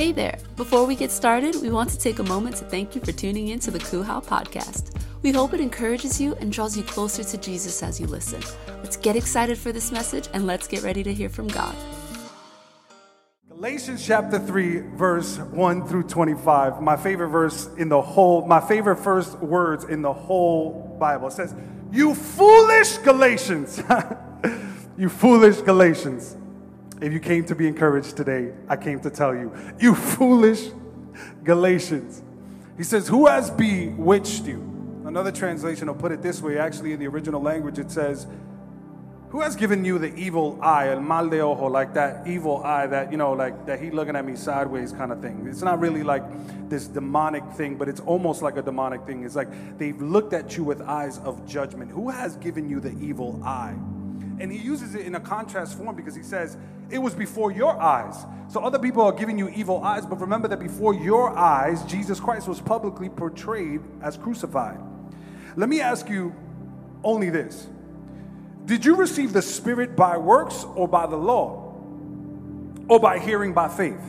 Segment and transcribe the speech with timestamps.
[0.00, 0.38] Hey there!
[0.56, 3.48] Before we get started, we want to take a moment to thank you for tuning
[3.48, 4.98] in to the Kuhau podcast.
[5.20, 8.40] We hope it encourages you and draws you closer to Jesus as you listen.
[8.78, 11.76] Let's get excited for this message and let's get ready to hear from God.
[13.46, 16.80] Galatians chapter 3, verse 1 through 25.
[16.80, 21.28] My favorite verse in the whole, my favorite first words in the whole Bible.
[21.28, 21.54] It says,
[21.92, 23.82] You foolish Galatians.
[24.96, 26.38] you foolish Galatians.
[27.00, 30.68] If you came to be encouraged today, I came to tell you, you foolish
[31.42, 32.22] Galatians.
[32.76, 35.02] He says, Who has bewitched you?
[35.06, 36.58] Another translation will put it this way.
[36.58, 38.26] Actually, in the original language, it says,
[39.30, 42.86] Who has given you the evil eye, el mal de ojo, like that evil eye
[42.86, 45.46] that, you know, like that he looking at me sideways kind of thing?
[45.48, 46.22] It's not really like
[46.68, 49.24] this demonic thing, but it's almost like a demonic thing.
[49.24, 51.90] It's like they've looked at you with eyes of judgment.
[51.90, 53.74] Who has given you the evil eye?
[54.40, 56.56] And he uses it in a contrast form because he says,
[56.88, 58.24] It was before your eyes.
[58.48, 62.18] So other people are giving you evil eyes, but remember that before your eyes, Jesus
[62.18, 64.80] Christ was publicly portrayed as crucified.
[65.56, 66.34] Let me ask you
[67.04, 67.68] only this
[68.64, 71.66] Did you receive the Spirit by works or by the law?
[72.88, 74.00] Or by hearing by faith?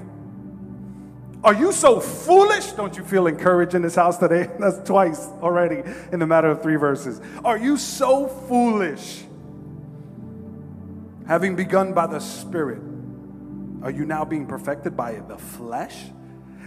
[1.44, 2.72] Are you so foolish?
[2.72, 4.50] Don't you feel encouraged in this house today?
[4.60, 7.20] That's twice already in the matter of three verses.
[7.44, 9.24] Are you so foolish?
[11.28, 12.82] Having begun by the Spirit,
[13.84, 16.06] are you now being perfected by the flesh?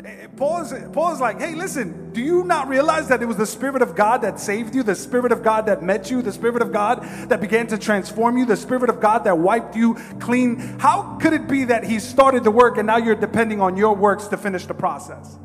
[0.04, 3.26] Eh, eh, Paul is, Paul is like, hey, listen, do you not realize that it
[3.26, 6.20] was the Spirit of God that saved you, the Spirit of God that met you,
[6.20, 9.76] the Spirit of God that began to transform you, the Spirit of God that wiped
[9.76, 10.56] you clean?
[10.78, 13.96] How could it be that He started the work and now you're depending on your
[13.96, 15.38] works to finish the process?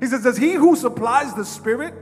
[0.00, 1.94] He says, Does He who supplies the Spirit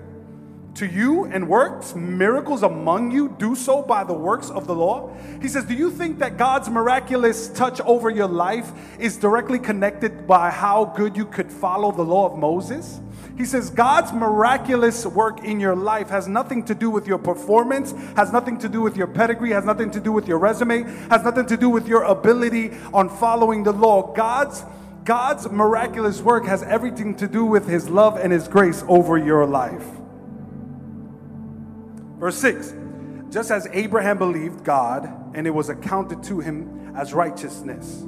[0.81, 5.15] to you and works miracles among you, do so by the works of the law?
[5.43, 10.27] He says, Do you think that God's miraculous touch over your life is directly connected
[10.27, 12.99] by how good you could follow the law of Moses?
[13.37, 17.93] He says, God's miraculous work in your life has nothing to do with your performance,
[18.17, 21.23] has nothing to do with your pedigree, has nothing to do with your resume, has
[21.23, 24.15] nothing to do with your ability on following the law.
[24.15, 24.65] God's
[25.05, 29.47] God's miraculous work has everything to do with his love and his grace over your
[29.47, 30.00] life.
[32.21, 32.75] Verse 6
[33.31, 38.05] Just as Abraham believed God, and it was accounted to him as righteousness.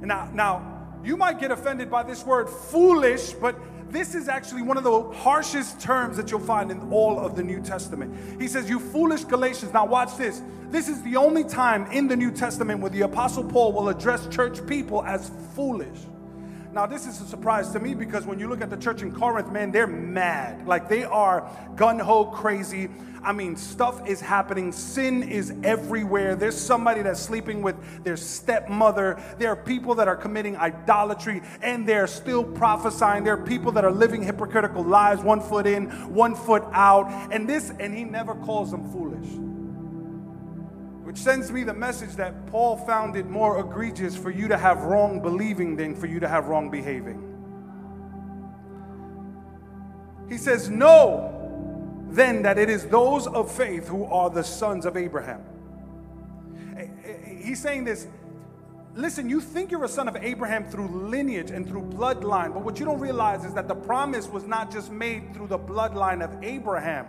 [0.00, 0.68] Now, now,
[1.04, 3.56] you might get offended by this word foolish, but
[3.90, 7.42] this is actually one of the harshest terms that you'll find in all of the
[7.42, 8.40] New Testament.
[8.40, 9.72] He says, You foolish Galatians.
[9.72, 10.40] Now, watch this.
[10.70, 14.26] This is the only time in the New Testament where the Apostle Paul will address
[14.28, 15.98] church people as foolish.
[16.72, 19.12] Now, this is a surprise to me because when you look at the church in
[19.14, 20.66] Corinth, man, they're mad.
[20.66, 21.46] Like they are
[21.76, 22.88] gun ho crazy.
[23.22, 24.72] I mean, stuff is happening.
[24.72, 26.34] Sin is everywhere.
[26.34, 29.22] There's somebody that's sleeping with their stepmother.
[29.38, 33.22] There are people that are committing idolatry and they're still prophesying.
[33.22, 37.06] There are people that are living hypocritical lives, one foot in, one foot out.
[37.30, 39.51] And this, and he never calls them foolish
[41.12, 44.84] which sends me the message that Paul found it more egregious for you to have
[44.84, 47.28] wrong believing than for you to have wrong behaving.
[50.30, 54.96] He says, Know then that it is those of faith who are the sons of
[54.96, 55.42] Abraham.
[56.78, 58.06] Eh, eh, eh, he's saying this.
[58.94, 62.80] Listen, you think you're a son of Abraham through lineage and through bloodline, but what
[62.80, 66.42] you don't realize is that the promise was not just made through the bloodline of
[66.42, 67.06] Abraham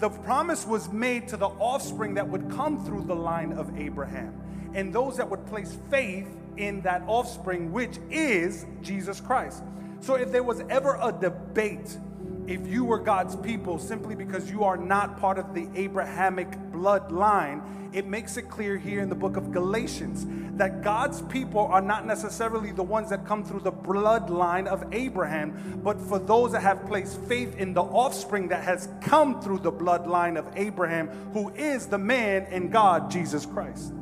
[0.00, 4.34] the promise was made to the offspring that would come through the line of Abraham
[4.74, 9.62] and those that would place faith in that offspring, which is Jesus Christ.
[10.00, 11.98] So if there was ever a debate,
[12.46, 16.48] if you were God's people simply because you are not part of the Abrahamic
[16.80, 20.26] bloodline, it makes it clear here in the book of Galatians
[20.56, 25.80] that God's people are not necessarily the ones that come through the bloodline of Abraham,
[25.82, 29.72] but for those that have placed faith in the offspring that has come through the
[29.72, 33.92] bloodline of Abraham, who is the man in God, Jesus Christ.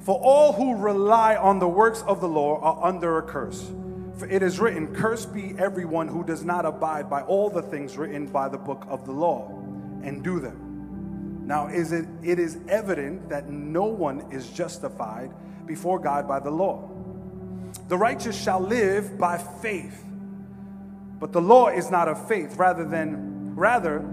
[0.00, 3.70] For all who rely on the works of the law are under a curse.
[4.18, 7.96] For it is written, Cursed be everyone who does not abide by all the things
[7.96, 9.65] written by the book of the law
[10.02, 11.46] and do them.
[11.46, 15.32] Now, is it, it is evident that no one is justified
[15.64, 16.90] before God by the law.
[17.88, 20.04] The righteous shall live by faith.
[21.20, 24.04] But the law is not of faith, rather than rather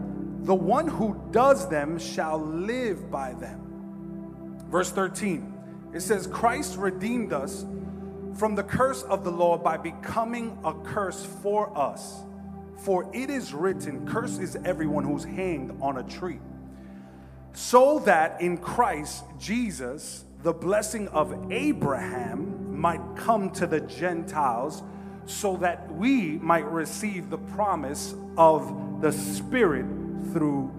[0.42, 4.58] the one who does them shall live by them.
[4.70, 5.54] Verse 13.
[5.94, 7.66] It says Christ redeemed us
[8.36, 12.24] from the curse of the law by becoming a curse for us.
[12.84, 16.40] For it is written, Curse is everyone who's hanged on a tree.
[17.54, 24.84] So that in Christ Jesus, the blessing of Abraham might come to the Gentiles
[25.26, 29.86] so that we might receive the promise of the Spirit
[30.34, 30.70] through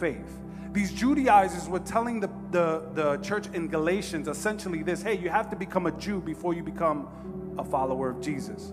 [0.00, 0.40] faith.
[0.72, 5.50] These Judaizers were telling the, the, the church in Galatians essentially this hey, you have
[5.50, 8.72] to become a Jew before you become a follower of Jesus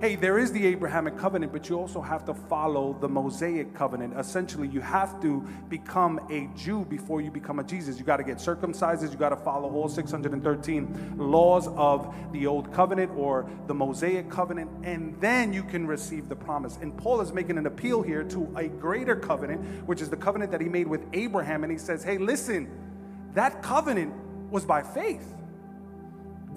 [0.00, 4.14] hey, there is the Abrahamic covenant, but you also have to follow the Mosaic covenant.
[4.18, 7.98] Essentially, you have to become a Jew before you become a Jesus.
[7.98, 12.72] You got to get circumcised, you got to follow all 613 laws of the old
[12.72, 16.78] covenant or the Mosaic covenant, and then you can receive the promise.
[16.80, 20.50] And Paul is making an appeal here to a greater covenant, which is the covenant
[20.52, 21.62] that he made with Abraham.
[21.62, 22.70] And he says, hey, listen,
[23.34, 24.14] that covenant
[24.50, 25.34] was by faith.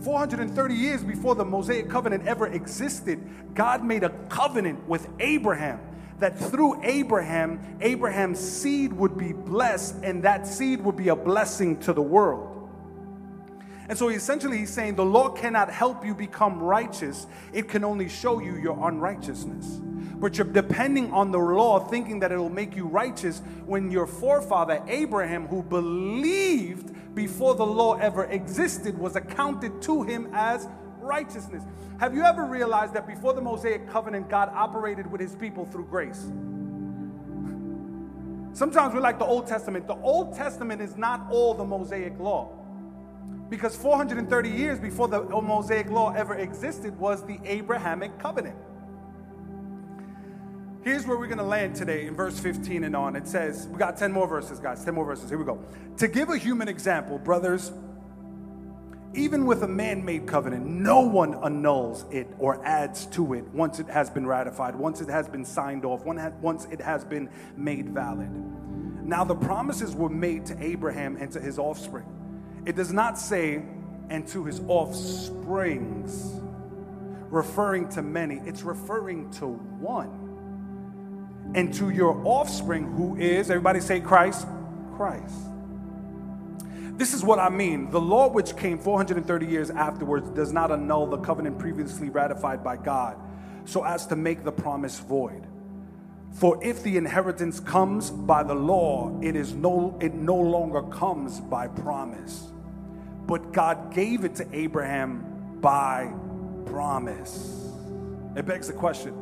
[0.04, 3.22] 430 years before the Mosaic covenant ever existed,
[3.54, 5.80] God made a covenant with Abraham
[6.20, 11.80] that through Abraham, Abraham's seed would be blessed and that seed would be a blessing
[11.82, 12.53] to the world.
[13.90, 18.08] And so essentially, he's saying the law cannot help you become righteous, it can only
[18.08, 19.82] show you your unrighteousness.
[20.16, 24.82] But you're depending on the law, thinking that it'll make you righteous when your forefather
[24.88, 30.68] Abraham, who believed before the law ever existed was accounted to him as
[31.00, 31.64] righteousness.
[32.00, 35.86] Have you ever realized that before the Mosaic covenant, God operated with his people through
[35.86, 36.26] grace?
[38.54, 39.88] Sometimes we like the Old Testament.
[39.88, 42.63] The Old Testament is not all the Mosaic law.
[43.50, 48.56] Because 430 years before the Mosaic law ever existed was the Abrahamic covenant.
[50.84, 53.16] Here's where we're going to land today in verse 15 and on.
[53.16, 55.30] It says, we got 10 more verses, guys, 10 more verses.
[55.30, 55.64] Here we go.
[55.98, 57.72] To give a human example, brothers,
[59.14, 63.80] even with a man made covenant, no one annuls it or adds to it once
[63.80, 67.90] it has been ratified, once it has been signed off, once it has been made
[67.90, 68.30] valid.
[69.06, 72.06] Now, the promises were made to Abraham and to his offspring.
[72.66, 73.62] It does not say,
[74.10, 76.40] and to his offsprings,
[77.30, 80.24] referring to many, it's referring to one
[81.56, 84.48] and to your offspring, who is, everybody say Christ,
[84.96, 85.36] Christ.
[86.96, 87.90] This is what I mean.
[87.90, 92.78] The law, which came 430 years afterwards, does not annul the covenant previously ratified by
[92.78, 93.18] God,
[93.66, 95.48] so as to make the promise void.
[96.34, 101.40] For if the inheritance comes by the law, it is no it no longer comes
[101.40, 102.53] by promise.
[103.26, 106.14] But God gave it to Abraham by
[106.66, 107.72] promise.
[108.36, 109.14] It begs the question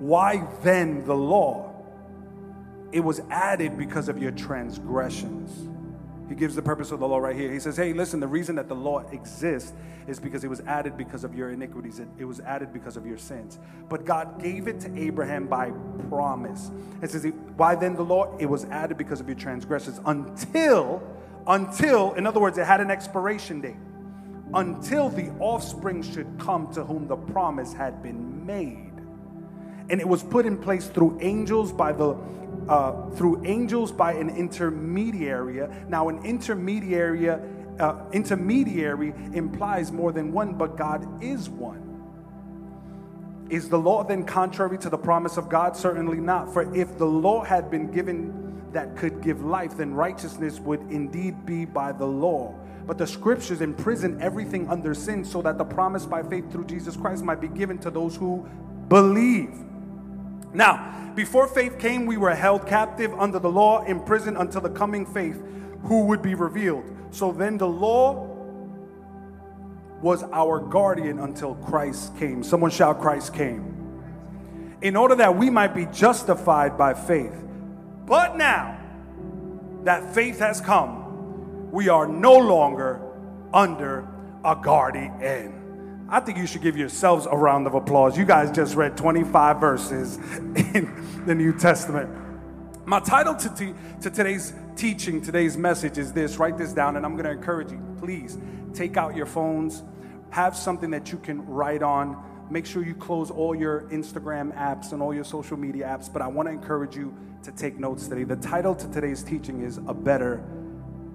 [0.00, 1.74] why then the law?
[2.90, 5.68] It was added because of your transgressions.
[6.30, 7.52] He gives the purpose of the law right here.
[7.52, 9.72] He says, Hey, listen, the reason that the law exists
[10.06, 13.18] is because it was added because of your iniquities, it was added because of your
[13.18, 13.58] sins.
[13.88, 15.72] But God gave it to Abraham by
[16.08, 16.70] promise.
[17.02, 17.26] It says,
[17.56, 18.36] Why then the law?
[18.38, 21.02] It was added because of your transgressions until,
[21.46, 23.76] until, in other words, it had an expiration date,
[24.54, 28.90] until the offspring should come to whom the promise had been made
[29.90, 32.16] and it was put in place through angels by the
[32.68, 35.68] uh, through angels by an intermediary.
[35.88, 41.86] Now, an intermediary uh, intermediary implies more than one, but God is one.
[43.48, 45.76] Is the law then contrary to the promise of God?
[45.76, 46.52] Certainly not.
[46.52, 51.44] For if the law had been given that could give life, then righteousness would indeed
[51.46, 52.54] be by the law.
[52.86, 56.96] But the scriptures imprison everything under sin so that the promise by faith through Jesus
[56.96, 58.48] Christ might be given to those who
[58.88, 59.54] believe.
[60.52, 65.06] Now, before faith came, we were held captive under the law, imprisoned until the coming
[65.06, 65.40] faith,
[65.84, 66.84] who would be revealed.
[67.10, 68.26] So then the law
[70.02, 72.42] was our guardian until Christ came.
[72.42, 73.76] Someone shout, Christ came.
[74.82, 77.34] In order that we might be justified by faith.
[78.10, 78.76] But now
[79.84, 83.00] that faith has come, we are no longer
[83.54, 84.08] under
[84.44, 86.08] a guardian.
[86.08, 88.18] I think you should give yourselves a round of applause.
[88.18, 90.16] You guys just read 25 verses
[90.74, 92.10] in the New Testament.
[92.84, 96.36] My title to, to today's teaching, today's message is this.
[96.36, 97.80] Write this down, and I'm going to encourage you.
[98.00, 98.36] Please
[98.74, 99.84] take out your phones,
[100.30, 102.20] have something that you can write on.
[102.50, 106.12] Make sure you close all your Instagram apps and all your social media apps.
[106.12, 108.24] But I want to encourage you to take notes today.
[108.24, 110.42] The title to today's teaching is A Better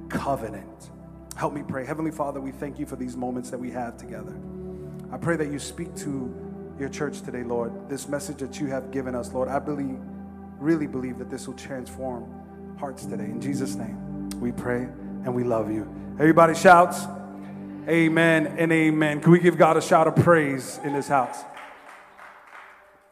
[0.08, 0.89] Covenant.
[1.36, 1.86] Help me pray.
[1.86, 4.34] Heavenly Father, we thank you for these moments that we have together.
[5.12, 6.34] I pray that you speak to
[6.80, 7.89] your church today, Lord.
[7.89, 10.00] This message that you have given us, Lord, I believe,
[10.58, 13.25] really believe that this will transform hearts today.
[13.25, 14.88] In Jesus' name, we pray
[15.25, 15.84] and we love you.
[16.13, 17.06] Everybody shouts,
[17.88, 19.22] Amen and amen.
[19.22, 21.44] Can we give God a shout of praise in this house?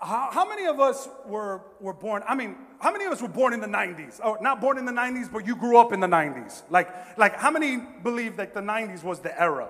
[0.01, 2.23] How, how, many of us were, were born?
[2.27, 4.19] I mean, how many of us were born in the 90s?
[4.23, 6.63] Oh, not born in the 90s, but you grew up in the 90s.
[6.71, 6.89] Like,
[7.19, 9.69] like how many believe that the 90s was the era?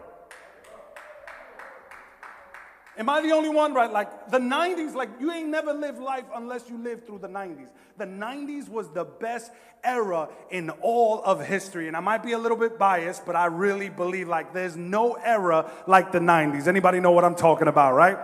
[2.95, 3.91] Am I the only one, right?
[3.91, 7.67] Like the 90s, like you ain't never lived life unless you lived through the 90s.
[7.97, 9.51] The 90s was the best
[9.83, 11.87] era in all of history.
[11.87, 15.13] And I might be a little bit biased, but I really believe like there's no
[15.13, 16.67] era like the 90s.
[16.67, 18.17] Anybody know what I'm talking about, right?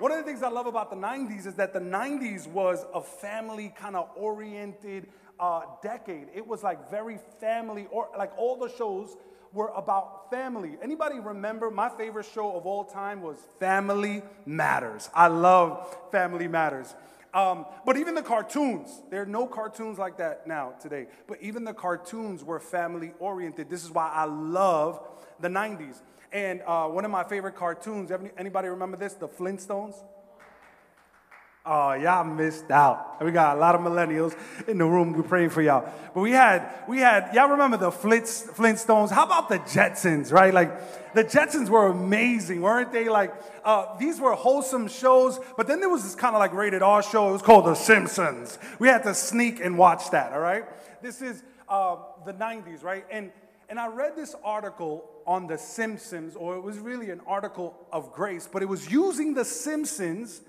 [0.00, 3.00] One of the things I love about the 90s is that the 90s was a
[3.00, 6.28] family kind of oriented uh, decade.
[6.34, 9.16] It was like very family, or like all the shows
[9.56, 10.76] were about family.
[10.82, 15.10] Anybody remember my favorite show of all time was Family Matters.
[15.14, 16.94] I love Family Matters.
[17.34, 21.06] Um, but even the cartoons, there are no cartoons like that now today.
[21.26, 23.68] But even the cartoons were family oriented.
[23.68, 25.00] This is why I love
[25.40, 26.00] the 90s.
[26.32, 29.14] And uh, one of my favorite cartoons, anybody remember this?
[29.14, 29.96] The Flintstones?
[31.68, 33.20] Oh, y'all missed out.
[33.20, 34.36] We got a lot of millennials
[34.68, 35.12] in the room.
[35.12, 35.92] We're praying for y'all.
[36.14, 39.10] But we had, we had, y'all remember the Flint's, Flintstones?
[39.10, 40.54] How about the Jetsons, right?
[40.54, 43.08] Like, the Jetsons were amazing, weren't they?
[43.08, 46.82] Like, uh, these were wholesome shows, but then there was this kind of like rated
[46.82, 47.30] R show.
[47.30, 48.60] It was called The Simpsons.
[48.78, 50.66] We had to sneak and watch that, all right?
[51.02, 53.04] This is uh, the 90s, right?
[53.10, 53.32] And,
[53.68, 58.12] and I read this article on The Simpsons, or it was really an article of
[58.12, 60.42] grace, but it was using The Simpsons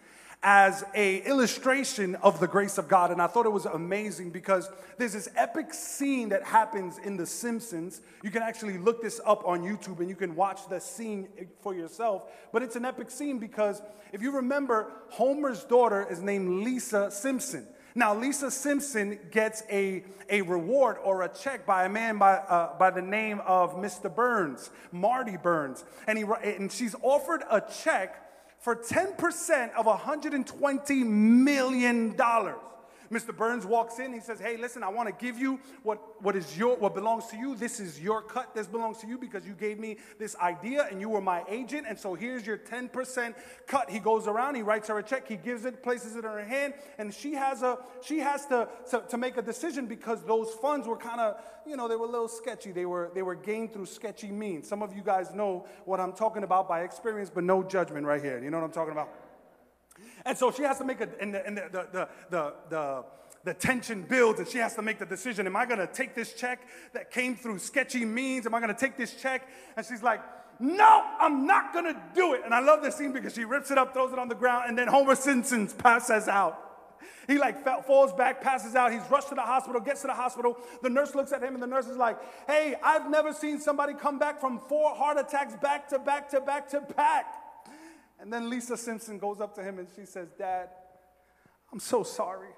[0.44, 4.70] as a illustration of the grace of God and I thought it was amazing because
[4.98, 8.02] there's this epic scene that happens in the Simpsons.
[8.24, 11.28] You can actually look this up on YouTube and you can watch the scene
[11.62, 13.82] for yourself, but it's an epic scene because
[14.14, 17.68] if you remember Homer's daughter is named Lisa Simpson.
[17.96, 22.78] Now, Lisa Simpson gets a, a reward or a check by a man by, uh,
[22.78, 24.14] by the name of Mr.
[24.14, 25.84] Burns, Monty Burns.
[26.06, 28.27] And, he, and she's offered a check
[28.68, 32.14] for 10% of $120 million.
[33.12, 33.36] Mr.
[33.36, 34.14] Burns walks in.
[34.14, 37.28] He says, Hey, listen, I want to give you what, what is your what belongs
[37.28, 37.56] to you.
[37.56, 38.54] This is your cut.
[38.54, 41.86] This belongs to you because you gave me this idea and you were my agent.
[41.88, 43.36] And so here's your 10%
[43.68, 43.90] cut.
[43.90, 46.44] He goes around, he writes her a check, he gives it, places it in her
[46.44, 50.52] hand, and she has a she has to, to, to make a decision because those
[50.52, 52.72] funds were kind of, you know, they were a little sketchy.
[52.72, 54.68] They were they were gained through sketchy means.
[54.68, 58.22] Some of you guys know what I'm talking about by experience, but no judgment right
[58.22, 58.42] here.
[58.44, 59.10] You know what I'm talking about?
[60.28, 63.06] And so she has to make a, and the, and the, the, the, the,
[63.46, 65.48] the tension builds and she has to make the decision.
[65.48, 66.60] Am I going to take this check
[66.94, 68.46] that came through sketchy means?
[68.46, 69.48] Am I going to take this check?
[69.78, 70.22] And she's like,
[70.60, 72.42] no, I'm not going to do it.
[72.44, 74.66] And I love this scene because she rips it up, throws it on the ground,
[74.68, 76.64] and then Homer Simpson passes out.
[77.28, 78.92] He like falls back, passes out.
[78.92, 80.58] He's rushed to the hospital, gets to the hospital.
[80.82, 82.18] The nurse looks at him, and the nurse is like,
[82.48, 86.42] Hey, I've never seen somebody come back from four heart attacks back to back to
[86.42, 87.47] back to back.
[88.20, 90.70] And then Lisa Simpson goes up to him and she says, Dad,
[91.72, 92.50] I'm so sorry.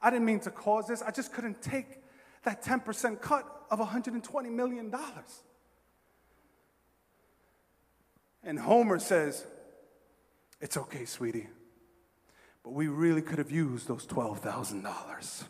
[0.00, 1.02] I didn't mean to cause this.
[1.02, 2.02] I just couldn't take
[2.44, 4.92] that 10% cut of $120 million.
[8.44, 9.46] And Homer says,
[10.60, 11.48] It's okay, sweetie,
[12.64, 15.44] but we really could have used those $12,000.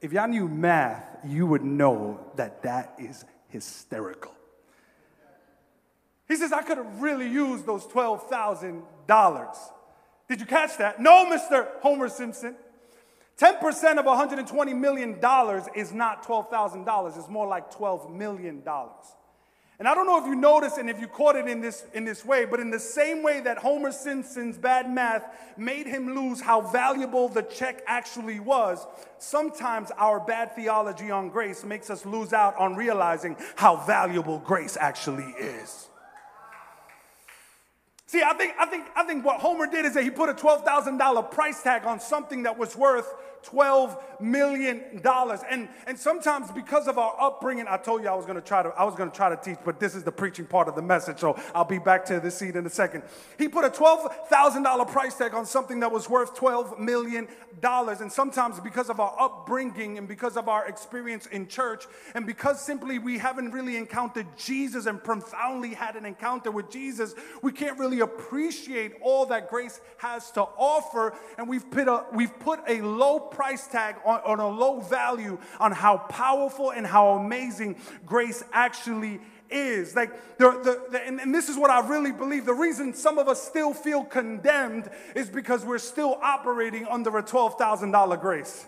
[0.00, 4.37] If y'all knew math, you would know that that is hysterical.
[6.28, 9.56] He says, I could have really used those $12,000.
[10.28, 11.00] Did you catch that?
[11.00, 11.66] No, Mr.
[11.80, 12.54] Homer Simpson.
[13.38, 15.18] 10% of $120 million
[15.74, 17.18] is not $12,000.
[17.18, 18.62] It's more like $12 million.
[19.78, 22.04] And I don't know if you noticed and if you caught it in this, in
[22.04, 25.24] this way, but in the same way that Homer Simpson's bad math
[25.56, 28.84] made him lose how valuable the check actually was,
[29.18, 34.76] sometimes our bad theology on grace makes us lose out on realizing how valuable grace
[34.78, 35.87] actually is.
[38.08, 40.32] See, I think, I think, I think what Homer did is that he put a
[40.32, 43.06] $12,000 price tag on something that was worth
[43.44, 45.00] $12 million.
[45.50, 48.62] And, and sometimes because of our upbringing, I told you I was going to try
[48.62, 50.74] to, I was going to try to teach, but this is the preaching part of
[50.74, 51.18] the message.
[51.18, 53.02] So I'll be back to the seat in a second.
[53.38, 57.28] He put a $12,000 price tag on something that was worth $12 million.
[57.62, 62.60] And sometimes because of our upbringing and because of our experience in church and because
[62.60, 67.78] simply we haven't really encountered Jesus and profoundly had an encounter with Jesus, we can't
[67.78, 71.14] really appreciate all that grace has to offer.
[71.36, 75.38] And we've put a, we've put a low price tag on, on a low value
[75.60, 79.20] on how powerful and how amazing grace actually
[79.50, 79.94] is.
[79.96, 82.44] Like, the, the, the, and, and, this is what I really believe.
[82.44, 87.22] The reason some of us still feel condemned is because we're still operating under a
[87.22, 88.66] $12,000 grace.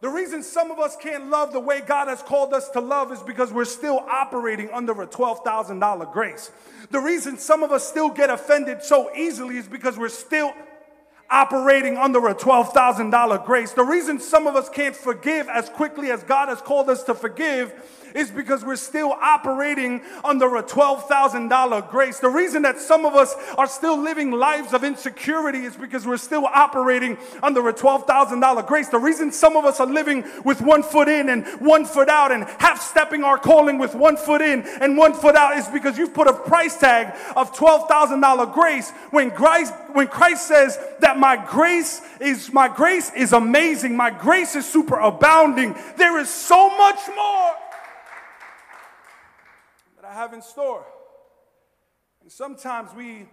[0.00, 3.10] The reason some of us can't love the way God has called us to love
[3.10, 6.50] is because we're still operating under a $12,000 grace.
[6.90, 10.52] The reason some of us still get offended so easily is because we're still
[11.30, 13.72] operating under a $12,000 grace.
[13.72, 17.14] The reason some of us can't forgive as quickly as God has called us to
[17.14, 17.72] forgive
[18.14, 22.20] is because we're still operating under a $12,000 grace.
[22.20, 26.16] The reason that some of us are still living lives of insecurity is because we're
[26.16, 28.88] still operating under a $12,000 grace.
[28.88, 32.30] The reason some of us are living with one foot in and one foot out
[32.30, 35.98] and half stepping our calling with one foot in and one foot out is because
[35.98, 41.36] you've put a price tag of $12,000 grace when Christ, when Christ says that my
[41.36, 43.96] grace is, my grace is amazing.
[43.96, 45.74] My grace is super abounding.
[45.96, 47.54] There is so much more
[50.14, 50.86] have in store.
[52.22, 53.28] And sometimes we,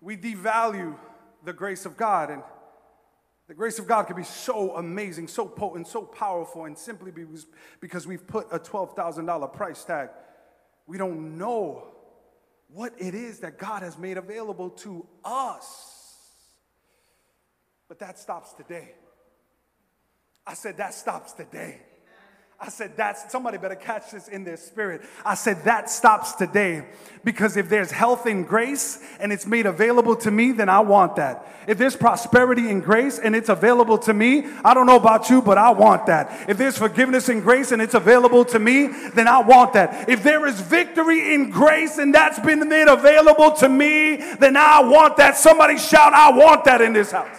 [0.00, 0.96] we devalue
[1.44, 2.42] the grace of God and
[3.46, 7.46] the grace of God can be so amazing, so potent, so powerful, and simply because,
[7.80, 10.08] because we've put a $12,000 price tag,
[10.86, 11.88] we don't know
[12.68, 15.94] what it is that God has made available to us.
[17.86, 18.92] But that stops today.
[20.46, 21.82] I said, that stops today.
[22.60, 25.02] I said, that's somebody better catch this in their spirit.
[25.24, 26.86] I said, that stops today
[27.24, 31.16] because if there's health in grace and it's made available to me, then I want
[31.16, 31.46] that.
[31.66, 35.42] If there's prosperity in grace and it's available to me, I don't know about you,
[35.42, 36.48] but I want that.
[36.48, 40.08] If there's forgiveness in grace and it's available to me, then I want that.
[40.08, 44.80] If there is victory in grace and that's been made available to me, then I
[44.80, 45.36] want that.
[45.36, 47.36] Somebody shout, I want that in this house.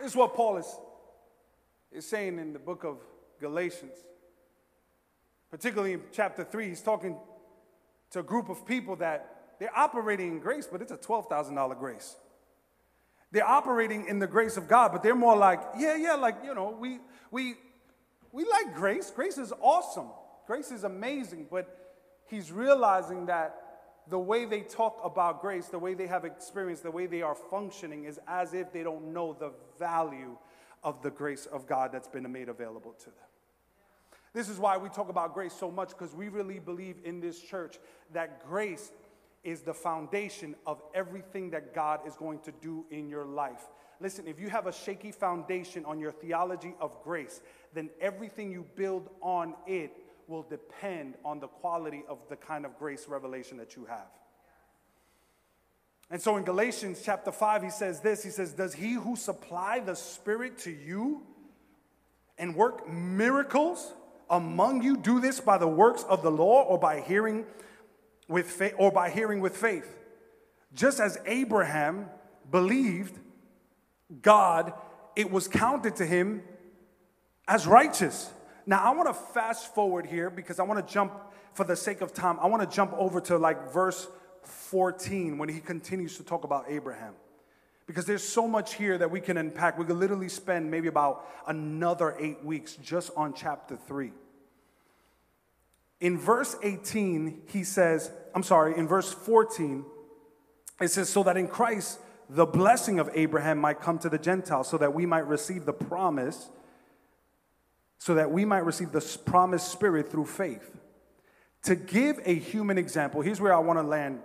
[0.00, 0.66] This is what Paul is
[1.96, 2.98] is saying in the book of
[3.40, 3.96] Galatians.
[5.50, 7.16] Particularly in chapter 3, he's talking
[8.10, 12.14] to a group of people that they're operating in grace, but it's a $12,000 grace.
[13.32, 16.54] They're operating in the grace of God, but they're more like, yeah, yeah, like, you
[16.54, 16.98] know, we,
[17.30, 17.54] we,
[18.30, 19.10] we like grace.
[19.10, 20.08] Grace is awesome.
[20.46, 21.66] Grace is amazing, but
[22.26, 23.56] he's realizing that
[24.08, 27.34] the way they talk about grace, the way they have experienced, the way they are
[27.34, 30.36] functioning is as if they don't know the value
[30.86, 33.28] of the grace of God that's been made available to them.
[34.32, 37.40] This is why we talk about grace so much because we really believe in this
[37.40, 37.78] church
[38.12, 38.92] that grace
[39.42, 43.62] is the foundation of everything that God is going to do in your life.
[44.00, 47.40] Listen, if you have a shaky foundation on your theology of grace,
[47.74, 49.92] then everything you build on it
[50.28, 54.08] will depend on the quality of the kind of grace revelation that you have.
[56.10, 59.80] And so in Galatians chapter 5, he says this He says, Does he who supply
[59.80, 61.22] the Spirit to you
[62.38, 63.92] and work miracles
[64.30, 67.44] among you do this by the works of the law or by hearing
[68.28, 69.96] with faith or by hearing with faith?
[70.74, 72.06] Just as Abraham
[72.50, 73.18] believed
[74.22, 74.72] God,
[75.16, 76.42] it was counted to him
[77.48, 78.30] as righteous.
[78.66, 81.12] Now I want to fast forward here because I want to jump
[81.54, 82.38] for the sake of time.
[82.40, 84.06] I want to jump over to like verse
[84.46, 87.14] 14 when he continues to talk about Abraham.
[87.86, 89.78] Because there's so much here that we can unpack.
[89.78, 94.12] We could literally spend maybe about another eight weeks just on chapter 3.
[96.00, 99.84] In verse 18, he says, I'm sorry, in verse 14,
[100.80, 104.68] it says, So that in Christ the blessing of Abraham might come to the Gentiles,
[104.68, 106.48] so that we might receive the promise,
[107.98, 110.76] so that we might receive the promised spirit through faith.
[111.64, 114.20] To give a human example, here's where I want to land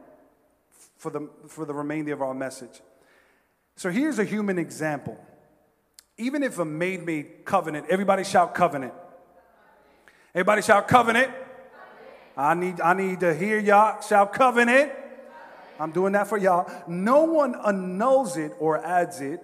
[0.98, 2.82] for the, for the remainder of our message.
[3.76, 5.18] So here's a human example.
[6.18, 8.94] Even if a made me covenant, everybody shout covenant.
[10.34, 11.32] Everybody shout covenant.
[12.38, 14.92] I need, I need to hear y'all shout covenant.
[15.80, 16.72] I'm doing that for y'all.
[16.88, 19.42] No one annuls it or adds it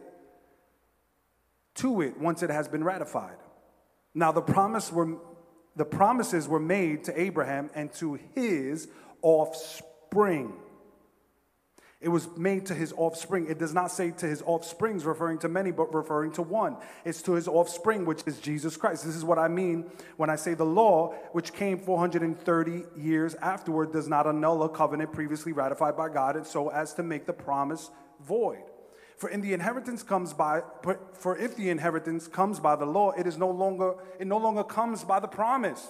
[1.75, 3.37] to it once it has been ratified.
[4.13, 5.17] Now the promise were
[5.75, 8.87] the promises were made to Abraham and to his
[9.21, 10.53] offspring.
[11.99, 13.47] It was made to his offspring.
[13.49, 16.77] It does not say to his offsprings, referring to many, but referring to one.
[17.03, 19.03] It's to his offspring, which is Jesus Christ.
[19.03, 23.91] This is what I mean when I say the law, which came 430 years afterward,
[23.91, 27.33] does not annul a covenant previously ratified by God, and so as to make the
[27.33, 27.89] promise
[28.21, 28.61] void.
[29.15, 30.61] For in the inheritance comes by,
[31.13, 34.63] for if the inheritance comes by the law, it is no longer, it no longer
[34.63, 35.87] comes by the promise.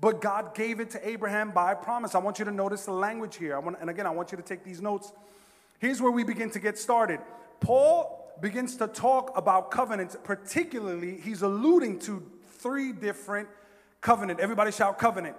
[0.00, 2.14] But God gave it to Abraham by promise.
[2.14, 3.56] I want you to notice the language here.
[3.56, 5.12] I want, and again, I want you to take these notes.
[5.80, 7.20] Here's where we begin to get started.
[7.60, 12.24] Paul begins to talk about covenants, particularly, he's alluding to
[12.58, 13.48] three different
[14.00, 14.38] covenant.
[14.40, 15.36] Everybody shout covenant.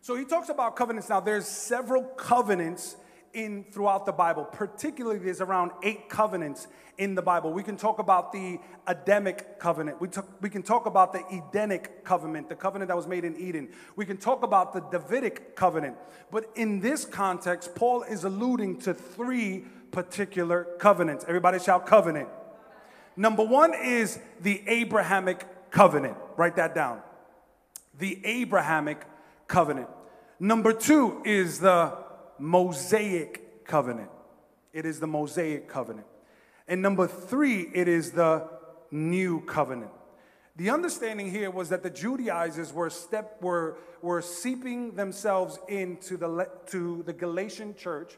[0.00, 1.10] So he talks about covenants.
[1.10, 2.96] Now, there's several covenants
[3.34, 4.44] in throughout the Bible.
[4.44, 6.66] Particularly, there's around eight covenants
[6.98, 7.52] in the Bible.
[7.52, 10.00] We can talk about the Adamic covenant.
[10.00, 13.36] We, talk, we can talk about the Edenic covenant, the covenant that was made in
[13.36, 13.68] Eden.
[13.96, 15.96] We can talk about the Davidic covenant.
[16.30, 21.24] But in this context, Paul is alluding to three particular covenants.
[21.28, 22.28] Everybody shout covenant.
[23.16, 26.16] Number one is the Abrahamic covenant.
[26.36, 27.00] Write that down.
[27.98, 29.04] The Abrahamic
[29.46, 29.88] covenant.
[30.40, 31.96] Number two is the
[32.38, 34.10] Mosaic covenant.
[34.72, 36.06] It is the Mosaic covenant.
[36.66, 38.48] And number three, it is the
[38.90, 39.90] new covenant.
[40.56, 46.48] The understanding here was that the Judaizers were, step, were, were seeping themselves into the,
[46.66, 48.14] to the Galatian church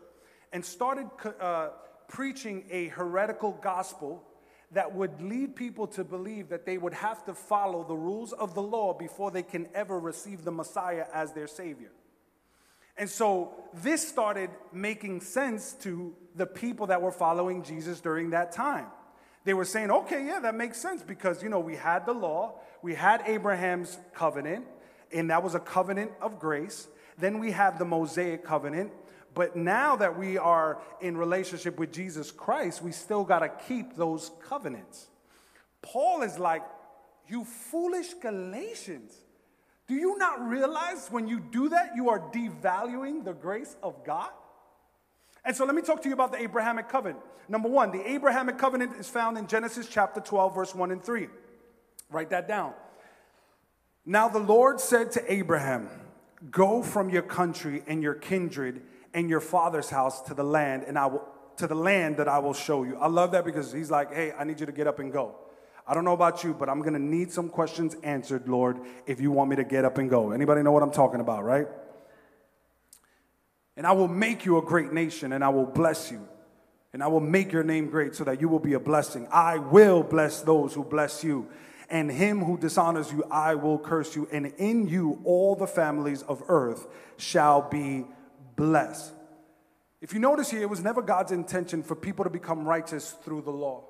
[0.52, 1.06] and started
[1.38, 1.68] uh,
[2.08, 4.24] preaching a heretical gospel
[4.72, 8.54] that would lead people to believe that they would have to follow the rules of
[8.54, 11.90] the law before they can ever receive the Messiah as their Savior.
[13.00, 18.52] And so this started making sense to the people that were following Jesus during that
[18.52, 18.88] time.
[19.44, 22.56] They were saying, okay, yeah, that makes sense because, you know, we had the law,
[22.82, 24.66] we had Abraham's covenant,
[25.10, 26.88] and that was a covenant of grace.
[27.16, 28.92] Then we have the Mosaic covenant.
[29.32, 33.96] But now that we are in relationship with Jesus Christ, we still got to keep
[33.96, 35.08] those covenants.
[35.80, 36.64] Paul is like,
[37.28, 39.14] you foolish Galatians.
[39.90, 44.30] Do you not realize when you do that, you are devaluing the grace of God?
[45.44, 47.18] And so let me talk to you about the Abrahamic covenant.
[47.48, 51.26] Number one, the Abrahamic covenant is found in Genesis chapter 12, verse 1 and 3.
[52.08, 52.72] Write that down.
[54.06, 55.88] Now the Lord said to Abraham,
[56.52, 60.96] Go from your country and your kindred and your father's house to the land, and
[60.96, 61.26] I will
[61.56, 62.96] to the land that I will show you.
[62.96, 65.34] I love that because he's like, Hey, I need you to get up and go.
[65.90, 69.20] I don't know about you, but I'm going to need some questions answered, Lord, if
[69.20, 70.30] you want me to get up and go.
[70.30, 71.66] Anybody know what I'm talking about, right?
[73.76, 76.28] And I will make you a great nation and I will bless you.
[76.92, 79.26] And I will make your name great so that you will be a blessing.
[79.32, 81.48] I will bless those who bless you.
[81.88, 84.28] And him who dishonors you, I will curse you.
[84.30, 88.06] And in you, all the families of earth shall be
[88.54, 89.12] blessed.
[90.00, 93.42] If you notice here, it was never God's intention for people to become righteous through
[93.42, 93.89] the law.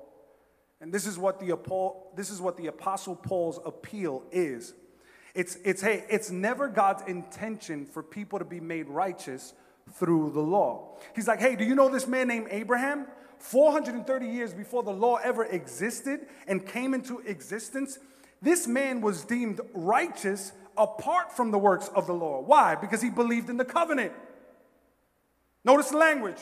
[0.81, 1.57] And this is what the,
[2.15, 4.73] this is what the Apostle Paul's appeal is.
[5.33, 9.53] It's, it's, hey, it's never God's intention for people to be made righteous
[9.93, 10.97] through the law.
[11.15, 13.05] He's like, hey, do you know this man named Abraham?
[13.37, 17.97] 430 years before the law ever existed and came into existence,
[18.41, 22.41] this man was deemed righteous apart from the works of the law.
[22.41, 22.75] Why?
[22.75, 24.13] Because he believed in the covenant.
[25.63, 26.37] Notice the language.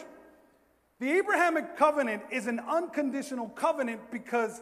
[0.99, 4.61] The Abrahamic covenant is an unconditional covenant because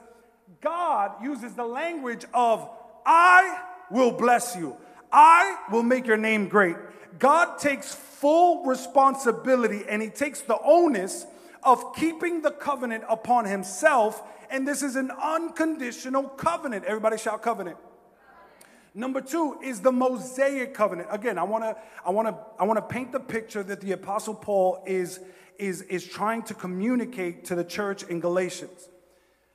[0.62, 2.69] God uses the language of,
[3.06, 4.78] I will bless you,
[5.12, 6.76] I will make your name great.
[7.17, 11.26] God takes full responsibility and he takes the onus
[11.63, 14.21] of keeping the covenant upon himself.
[14.52, 16.86] And this is an unconditional covenant.
[16.86, 17.78] Everybody shout covenant.
[18.93, 21.10] Number two is the Mosaic covenant.
[21.12, 23.91] Again, I want to I want to I want to paint the picture that the
[23.91, 25.19] apostle Paul is
[25.60, 28.89] is, is trying to communicate to the church in Galatians.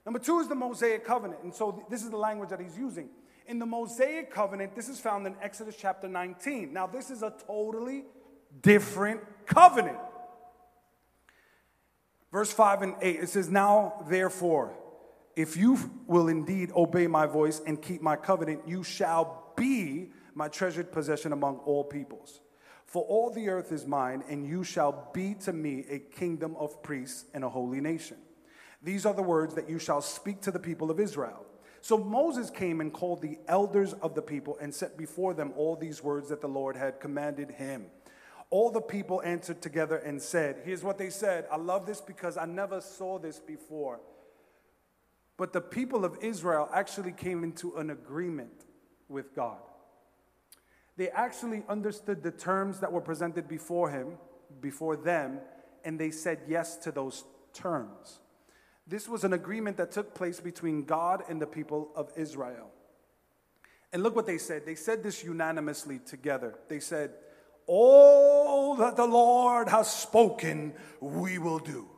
[0.05, 1.43] Number two is the Mosaic covenant.
[1.43, 3.09] And so this is the language that he's using.
[3.47, 6.73] In the Mosaic covenant, this is found in Exodus chapter 19.
[6.73, 8.05] Now, this is a totally
[8.61, 9.99] different covenant.
[12.33, 14.75] Verse 5 and 8, it says, Now therefore,
[15.37, 20.49] if you will indeed obey my voice and keep my covenant, you shall be my
[20.49, 22.41] treasured possession among all peoples.
[22.92, 26.83] For all the earth is mine, and you shall be to me a kingdom of
[26.83, 28.18] priests and a holy nation.
[28.83, 31.46] These are the words that you shall speak to the people of Israel.
[31.81, 35.74] So Moses came and called the elders of the people and set before them all
[35.74, 37.87] these words that the Lord had commanded him.
[38.50, 41.46] All the people answered together and said, Here's what they said.
[41.50, 44.00] I love this because I never saw this before.
[45.38, 48.66] But the people of Israel actually came into an agreement
[49.09, 49.61] with God.
[50.96, 54.18] They actually understood the terms that were presented before him,
[54.61, 55.40] before them,
[55.85, 58.20] and they said yes to those terms.
[58.87, 62.70] This was an agreement that took place between God and the people of Israel.
[63.92, 64.66] And look what they said.
[64.66, 66.59] They said this unanimously together.
[66.68, 67.12] They said,
[67.66, 71.88] All that the Lord has spoken, we will do.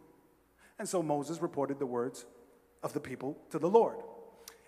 [0.79, 2.27] And so Moses reported the words
[2.83, 3.97] of the people to the Lord.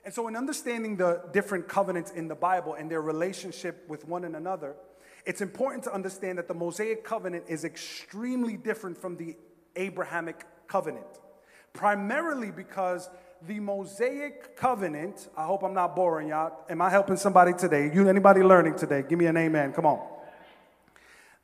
[0.06, 4.22] And so, in understanding the different covenants in the Bible and their relationship with one
[4.22, 4.76] and another,
[5.26, 9.34] it's important to understand that the Mosaic covenant is extremely different from the
[9.74, 11.08] Abrahamic covenant.
[11.72, 13.10] Primarily because
[13.48, 16.52] the Mosaic covenant, I hope I'm not boring y'all.
[16.70, 17.90] Am I helping somebody today?
[17.92, 19.02] You anybody learning today?
[19.06, 19.72] Give me an amen.
[19.72, 20.06] Come on.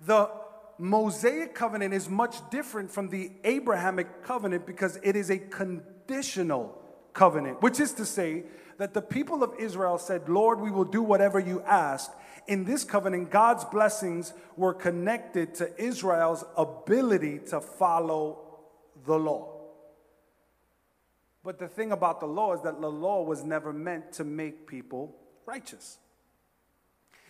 [0.07, 0.31] The
[0.79, 6.79] Mosaic covenant is much different from the Abrahamic covenant because it is a conditional
[7.13, 8.45] covenant, which is to say
[8.79, 12.11] that the people of Israel said, Lord, we will do whatever you ask.
[12.49, 18.41] In this covenant, God's blessings were connected to Israel's ability to follow
[19.07, 19.53] the law.
[21.45, 24.67] But the thing about the law is that the law was never meant to make
[24.67, 25.99] people righteous.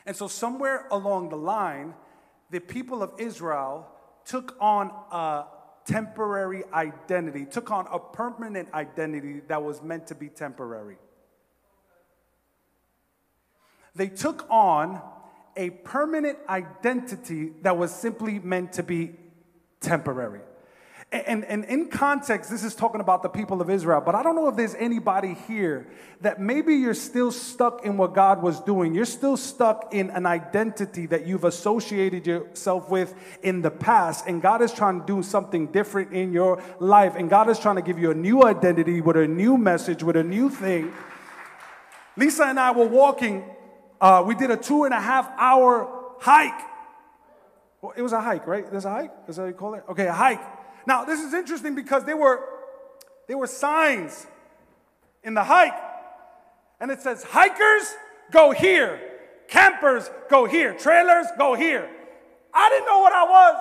[0.04, 1.94] And so, somewhere along the line,
[2.50, 3.88] the people of Israel
[4.24, 5.44] took on a
[5.84, 10.96] temporary identity, took on a permanent identity that was meant to be temporary.
[13.94, 15.00] They took on
[15.56, 19.16] a permanent identity that was simply meant to be
[19.80, 20.40] temporary.
[21.12, 24.34] And, and in context, this is talking about the people of Israel, but I don't
[24.34, 25.86] know if there's anybody here
[26.22, 28.94] that maybe you're still stuck in what God was doing.
[28.94, 34.40] You're still stuck in an identity that you've associated yourself with in the past, and
[34.40, 37.82] God is trying to do something different in your life, and God is trying to
[37.82, 40.94] give you a new identity with a new message, with a new thing.
[42.16, 43.44] Lisa and I were walking,
[44.00, 46.58] uh, we did a two and a half hour hike.
[47.82, 48.70] Well, it was a hike, right?
[48.70, 49.12] There's a hike?
[49.28, 49.84] Is that what you call it?
[49.90, 52.40] Okay, a hike now, this is interesting because there were,
[53.28, 54.26] there were signs
[55.22, 55.78] in the hike,
[56.80, 57.94] and it says, hikers
[58.32, 59.00] go here,
[59.48, 61.88] campers go here, trailers go here.
[62.52, 63.56] I didn't know what I was.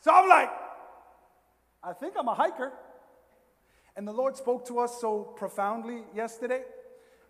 [0.00, 0.50] So I'm like,
[1.82, 2.72] I think I'm a hiker.
[3.96, 6.62] And the Lord spoke to us so profoundly yesterday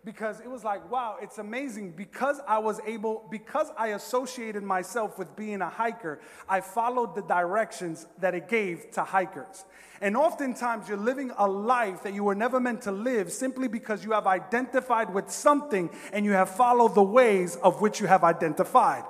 [0.05, 1.91] because it was like, wow, it's amazing.
[1.91, 7.21] Because I was able, because I associated myself with being a hiker, I followed the
[7.21, 9.65] directions that it gave to hikers.
[10.01, 14.03] And oftentimes you're living a life that you were never meant to live simply because
[14.03, 18.25] you have identified with something and you have followed the ways of which you have
[18.25, 19.05] identified.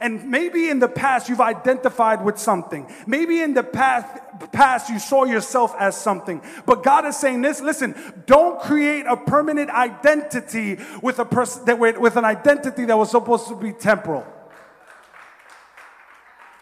[0.00, 2.90] And maybe in the past you've identified with something.
[3.06, 4.06] Maybe in the past,
[4.52, 6.42] past you saw yourself as something.
[6.66, 7.94] But God is saying this, listen,
[8.26, 13.48] don't create a permanent identity with a person that with an identity that was supposed
[13.48, 14.26] to be temporal.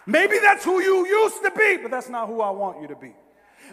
[0.07, 2.97] Maybe that's who you used to be, but that's not who I want you to
[2.97, 3.13] be.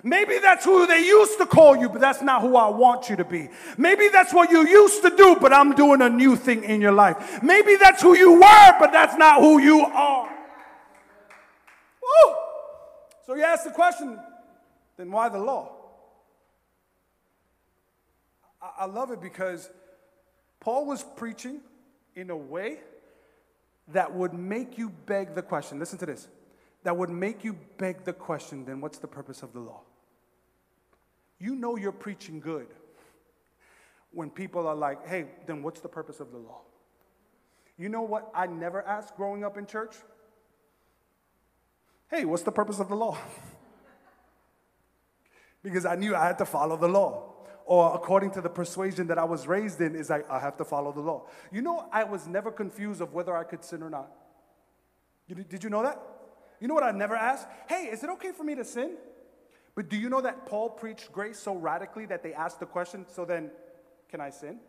[0.01, 3.15] Maybe that's who they used to call you, but that's not who I want you
[3.17, 3.49] to be.
[3.77, 6.91] Maybe that's what you used to do, but I'm doing a new thing in your
[6.91, 7.43] life.
[7.43, 10.29] Maybe that's who you were, but that's not who you are.
[12.01, 12.36] Woo!
[13.25, 14.19] So you ask the question
[14.97, 15.71] then why the law?
[18.79, 19.69] I, love it because
[20.62, 21.59] Paul was preaching
[22.15, 22.77] in a way
[23.89, 25.79] that would make you beg the question.
[25.79, 26.29] Listen to this.
[26.83, 29.81] That would make you beg the question then what's the purpose of the law?
[31.39, 32.67] You know you're preaching good
[34.12, 36.62] when people are like, hey, then what's the purpose of the law?
[37.77, 39.95] You know what I never asked growing up in church?
[42.13, 43.17] Hey, what's the purpose of the law?
[45.63, 47.32] because I knew I had to follow the law.
[47.65, 50.65] Or according to the persuasion that I was raised in, is like, I have to
[50.65, 51.23] follow the law.
[51.52, 54.12] You know, I was never confused of whether I could sin or not.
[55.28, 55.99] Did you know that?
[56.60, 57.47] You know what I never asked?
[57.67, 58.91] Hey, is it okay for me to sin?
[59.73, 63.08] But do you know that Paul preached grace so radically that they asked the question,
[63.10, 63.49] so then
[64.10, 64.60] can I sin?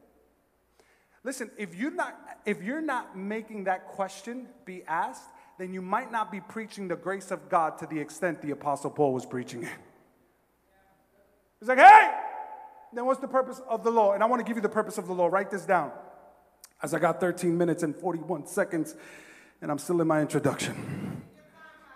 [1.25, 6.11] Listen, if you're not if you're not making that question be asked, then you might
[6.11, 9.63] not be preaching the grace of God to the extent the apostle Paul was preaching
[9.63, 9.73] it.
[11.61, 12.11] He's like, "Hey,
[12.93, 14.99] then what's the purpose of the law?" And I want to give you the purpose
[14.99, 15.29] of the law.
[15.29, 15.93] Write this down.
[16.83, 18.95] As I got 13 minutes and 41 seconds
[19.65, 21.23] and I'm still in my introduction.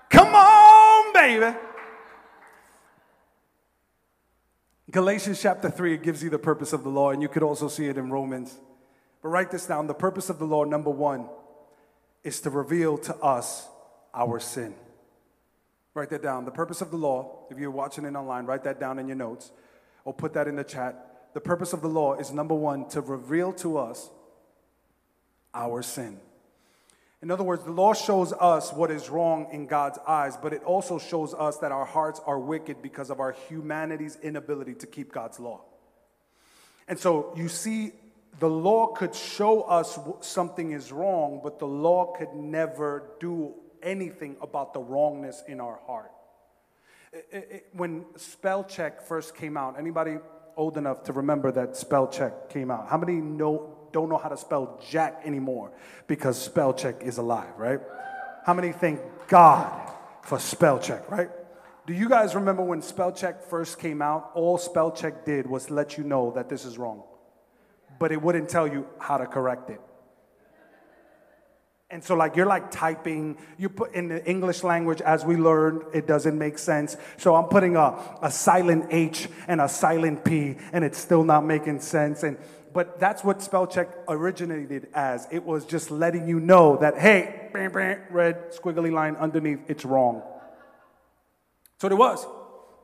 [0.09, 1.55] Come on, baby.
[4.91, 7.69] Galatians chapter 3, it gives you the purpose of the law, and you could also
[7.69, 8.59] see it in Romans.
[9.21, 11.29] But write this down the purpose of the law, number one,
[12.29, 13.67] is to reveal to us
[14.15, 14.75] our sin.
[15.95, 16.45] Write that down.
[16.45, 19.17] The purpose of the law, if you're watching it online, write that down in your
[19.17, 19.51] notes
[20.05, 21.31] or put that in the chat.
[21.33, 24.11] The purpose of the law is number one, to reveal to us
[25.55, 26.21] our sin.
[27.23, 30.63] In other words, the law shows us what is wrong in God's eyes, but it
[30.63, 35.13] also shows us that our hearts are wicked because of our humanity's inability to keep
[35.13, 35.63] God's law.
[36.87, 37.93] And so you see,
[38.39, 44.37] the law could show us something is wrong, but the law could never do anything
[44.41, 46.13] about the wrongness in our heart.
[47.13, 50.19] It, it, when spell check first came out, anybody
[50.57, 52.89] old enough to remember that spell check came out?
[52.89, 55.73] How many know don't know how to spell jack anymore
[56.07, 57.81] because spell check is alive, right?
[58.45, 59.91] How many thank God
[60.23, 61.31] for spell check, right?
[61.87, 64.31] Do you guys remember when spell check first came out?
[64.35, 67.03] All spell check did was let you know that this is wrong,
[67.99, 69.81] but it wouldn't tell you how to correct it.
[71.91, 75.85] And so, like, you're like typing, you put in the English language as we learned,
[75.95, 76.99] it doesn't make sense.
[77.17, 81.47] So, I'm putting a, a silent H and a silent P, and it's still not
[81.47, 82.25] making sense.
[82.25, 82.37] And
[82.75, 85.27] but that's what spell check originated as.
[85.31, 90.23] It was just letting you know that, hey, red squiggly line underneath, it's wrong.
[91.81, 92.27] So it was.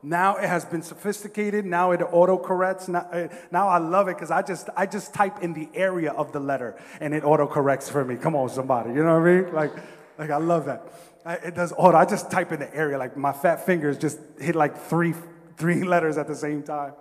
[0.05, 1.65] Now it has been sophisticated.
[1.65, 2.89] Now it autocorrects.
[2.89, 6.13] Now, uh, now I love it because I just I just type in the area
[6.13, 8.17] of the letter and it autocorrects for me.
[8.17, 8.91] Come on, somebody.
[8.91, 9.55] You know what I mean?
[9.55, 9.73] Like,
[10.19, 10.83] like I love that.
[11.25, 11.97] I, it does auto.
[11.97, 12.99] I just type in the area.
[12.99, 15.15] Like my fat fingers just hit like three
[15.57, 16.93] three letters at the same time.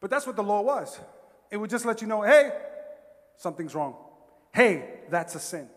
[0.00, 0.98] But that's what the law was.
[1.50, 2.50] It would just let you know, hey,
[3.36, 3.94] something's wrong.
[4.54, 5.68] Hey, that's a sin.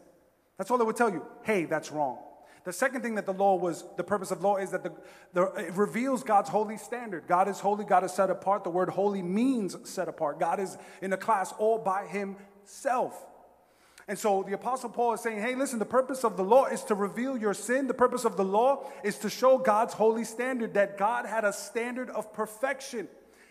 [0.58, 1.26] That's all it would tell you.
[1.44, 2.18] Hey, that's wrong.
[2.64, 4.92] The second thing that the law was, the purpose of law is that the,
[5.34, 7.24] the, it reveals God's holy standard.
[7.28, 8.64] God is holy, God is set apart.
[8.64, 10.40] The word holy means set apart.
[10.40, 13.26] God is in a class all by himself.
[14.08, 16.84] And so the Apostle Paul is saying, hey, listen, the purpose of the law is
[16.86, 17.88] to reveal your sin.
[17.88, 21.54] The purpose of the law is to show God's holy standard, that God had a
[21.54, 23.08] standard of perfection.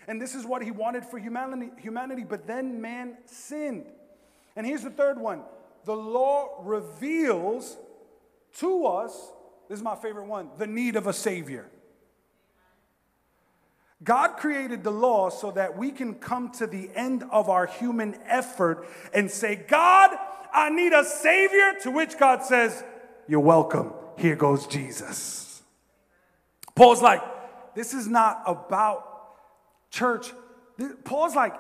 [0.07, 2.25] And this is what he wanted for humanity, humanity.
[2.29, 3.87] But then man sinned.
[4.57, 5.43] And here's the third one
[5.85, 7.77] the law reveals
[8.59, 9.13] to us,
[9.69, 11.71] this is my favorite one, the need of a Savior.
[14.03, 18.19] God created the law so that we can come to the end of our human
[18.27, 20.11] effort and say, God,
[20.53, 21.75] I need a Savior.
[21.83, 22.83] To which God says,
[23.29, 23.93] You're welcome.
[24.17, 25.63] Here goes Jesus.
[26.75, 27.23] Paul's like,
[27.75, 29.07] This is not about
[29.91, 30.33] church.
[31.05, 31.55] Paul's like,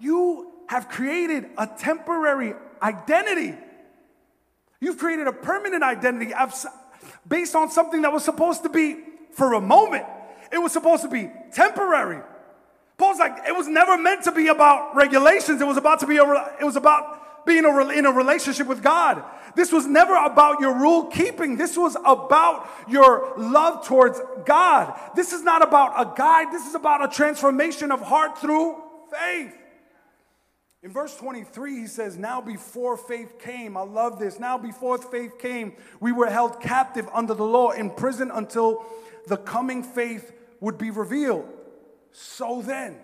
[0.00, 3.54] You have created a temporary identity
[4.82, 6.32] You've created a permanent identity
[7.28, 8.96] based on something that was supposed to be
[9.30, 10.04] for a moment.
[10.50, 12.20] It was supposed to be temporary.
[12.98, 15.60] Paul's like, it was never meant to be about regulations.
[15.60, 16.24] It was about to be a,
[16.60, 19.22] it was about being a, in a relationship with God.
[19.54, 21.56] This was never about your rule keeping.
[21.56, 24.98] This was about your love towards God.
[25.14, 26.50] This is not about a guide.
[26.50, 29.61] This is about a transformation of heart through faith.
[30.82, 34.40] In verse 23, he says, Now before faith came, I love this.
[34.40, 38.84] Now before faith came, we were held captive under the law in prison until
[39.28, 41.48] the coming faith would be revealed.
[42.10, 42.96] So then,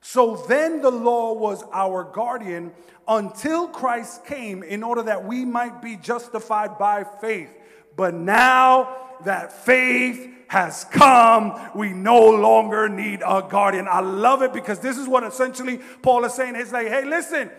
[0.00, 2.72] so then the law was our guardian
[3.08, 7.50] until Christ came in order that we might be justified by faith.
[7.96, 11.70] But now that faith has come.
[11.74, 13.86] We no longer need a guardian.
[13.88, 16.54] I love it because this is what essentially Paul is saying.
[16.54, 17.50] He's like, hey, listen,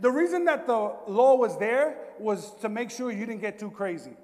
[0.00, 3.70] the reason that the law was there was to make sure you didn't get too
[3.70, 4.16] crazy.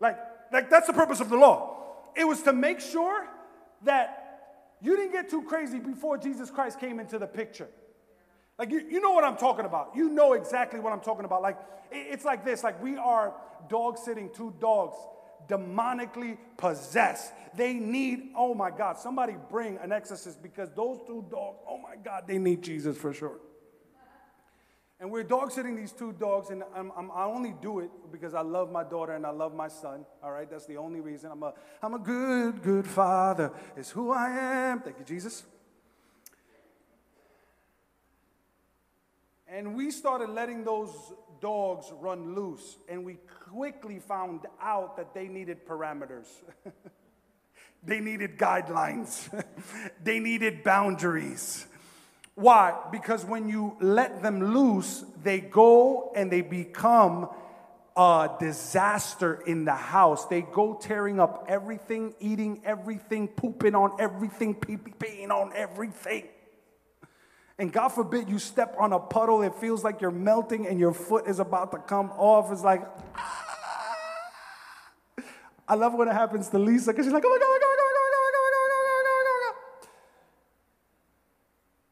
[0.00, 0.18] Like,
[0.52, 1.76] like that's the purpose of the law.
[2.14, 3.26] It was to make sure
[3.84, 4.24] that
[4.80, 7.68] you didn't get too crazy before Jesus Christ came into the picture.
[8.58, 9.92] Like, you, you know what I'm talking about.
[9.94, 11.42] You know exactly what I'm talking about.
[11.42, 11.58] Like,
[11.90, 13.32] it's like this like, we are
[13.68, 14.96] dog sitting two dogs
[15.48, 17.32] demonically possessed.
[17.54, 21.96] They need, oh my God, somebody bring an exorcist because those two dogs, oh my
[21.96, 23.38] God, they need Jesus for sure.
[25.00, 28.34] And we're dog sitting these two dogs, and I'm, I'm, i only do it because
[28.34, 30.04] I love my daughter and I love my son.
[30.24, 31.30] All right, that's the only reason.
[31.30, 34.80] I'm a, I'm a good, good father, is who I am.
[34.80, 35.44] Thank you, Jesus.
[39.46, 40.90] And we started letting those
[41.40, 43.18] dogs run loose, and we
[43.50, 46.26] quickly found out that they needed parameters.
[47.82, 49.28] they needed guidelines.
[50.02, 51.66] they needed boundaries.
[52.34, 52.78] Why?
[52.92, 57.28] Because when you let them loose, they go and they become
[57.96, 60.26] a disaster in the house.
[60.26, 66.28] They go tearing up everything, eating everything, pooping on everything, peeing on everything.
[67.58, 70.92] And God forbid you step on a puddle, it feels like you're melting and your
[70.92, 72.52] foot is about to come off.
[72.52, 72.82] It's like,
[73.16, 73.44] ah.
[75.68, 77.58] I love when it happens to Lisa because she's like, oh my God, oh my
[77.58, 79.58] God, oh oh oh oh my God.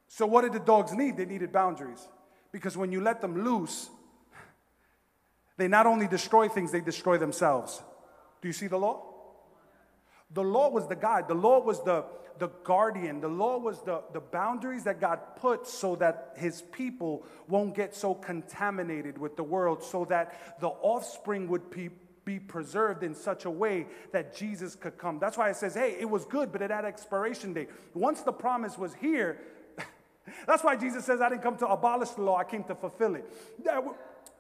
[0.09, 1.19] So, what did the dogs need?
[1.19, 2.09] They needed boundaries.
[2.51, 3.91] Because when you let them loose,
[5.59, 7.83] they not only destroy things, they destroy themselves.
[8.41, 9.16] Do you see the law?
[10.31, 12.05] The law was the guide, the law was the,
[12.39, 13.21] the guardian.
[13.21, 17.95] The law was the, the boundaries that God put so that his people won't get
[17.95, 21.91] so contaminated with the world, so that the offspring would be,
[22.25, 25.19] be preserved in such a way that Jesus could come.
[25.19, 27.71] That's why it says, hey, it was good, but it had expiration date.
[27.95, 29.39] Once the promise was here,
[30.47, 33.15] that's why Jesus says, I didn't come to abolish the law, I came to fulfill
[33.15, 33.25] it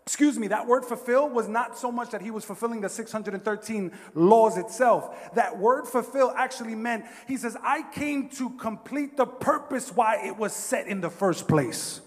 [0.07, 3.93] excuse me, that word fulfill was not so much that he was fulfilling the 613
[4.15, 5.35] laws itself.
[5.35, 10.37] That word fulfill actually meant, he says, I came to complete the purpose why it
[10.37, 12.01] was set in the first place.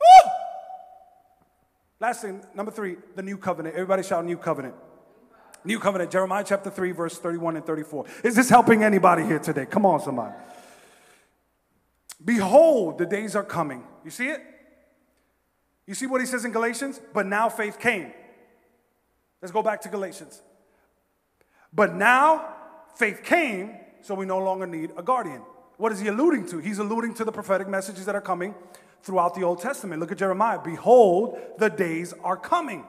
[0.00, 0.30] Woo!
[2.00, 3.76] Last thing, number three, the new covenant.
[3.76, 4.74] Everybody shout new covenant.
[5.64, 8.06] New covenant, Jeremiah chapter 3, verse 31 and 34.
[8.24, 9.66] Is this helping anybody here today?
[9.66, 10.34] Come on, somebody.
[12.24, 13.84] Behold, the days are coming.
[14.04, 14.57] You see it?
[15.88, 17.00] You see what he says in Galatians?
[17.14, 18.12] But now faith came.
[19.40, 20.42] Let's go back to Galatians.
[21.72, 22.54] But now
[22.96, 25.40] faith came, so we no longer need a guardian.
[25.78, 26.58] What is he alluding to?
[26.58, 28.54] He's alluding to the prophetic messages that are coming
[29.02, 29.98] throughout the Old Testament.
[29.98, 30.58] Look at Jeremiah.
[30.62, 32.84] Behold, the days are coming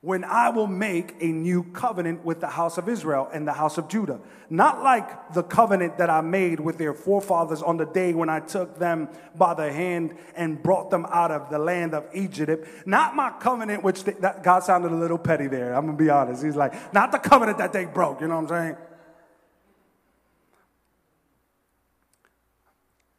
[0.00, 3.78] when I will make a new covenant with the house of Israel and the house
[3.78, 4.20] of Judah.
[4.48, 8.38] Not like the covenant that I made with their forefathers on the day when I
[8.38, 12.68] took them by the hand and brought them out of the land of Egypt.
[12.86, 15.74] Not my covenant, which they, that God sounded a little petty there.
[15.74, 16.44] I'm gonna be honest.
[16.44, 18.20] He's like, not the covenant that they broke.
[18.20, 18.76] You know what I'm saying?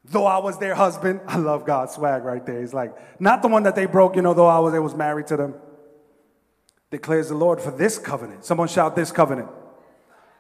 [0.06, 2.62] Though I was their husband, I love God's swag right there.
[2.62, 4.96] He's like, not the one that they broke, you know, though I was, I was
[4.96, 5.56] married to them
[6.92, 8.46] declares the Lord, for this covenant.
[8.46, 9.50] Someone shout, This covenant.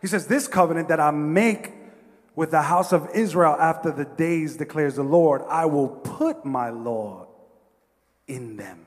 [0.01, 1.73] He says, This covenant that I make
[2.35, 6.69] with the house of Israel after the days, declares the Lord, I will put my
[6.69, 7.27] law
[8.27, 8.85] in them,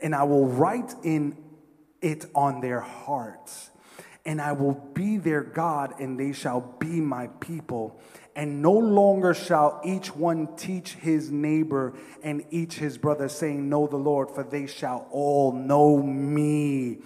[0.00, 1.36] and I will write in
[2.00, 3.70] it on their hearts,
[4.26, 8.00] and I will be their God, and they shall be my people
[8.36, 13.86] and no longer shall each one teach his neighbor and each his brother, saying, Know
[13.86, 16.98] the Lord, for they shall all know me.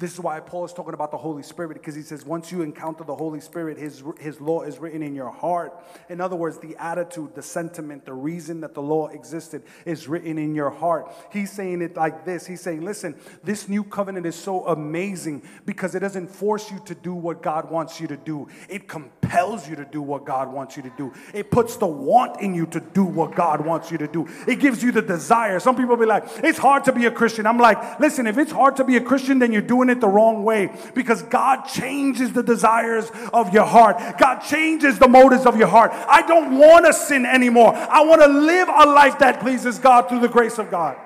[0.00, 2.62] This is why Paul is talking about the Holy Spirit, because he says, once you
[2.62, 5.78] encounter the Holy Spirit, his, his law is written in your heart.
[6.08, 10.38] In other words, the attitude, the sentiment, the reason that the law existed is written
[10.38, 11.12] in your heart.
[11.30, 15.94] He's saying it like this He's saying, listen, this new covenant is so amazing because
[15.94, 19.76] it doesn't force you to do what God wants you to do, it compels you
[19.76, 21.12] to do what God wants you to do.
[21.34, 24.26] It puts the want in you to do what God wants you to do.
[24.48, 25.60] It gives you the desire.
[25.60, 27.46] Some people be like, it's hard to be a Christian.
[27.46, 30.08] I'm like, listen, if it's hard to be a Christian, then you're doing it the
[30.08, 34.18] wrong way because God changes the desires of your heart.
[34.18, 35.92] God changes the motives of your heart.
[35.92, 37.74] I don't want to sin anymore.
[37.74, 40.96] I want to live a life that pleases God through the grace of God.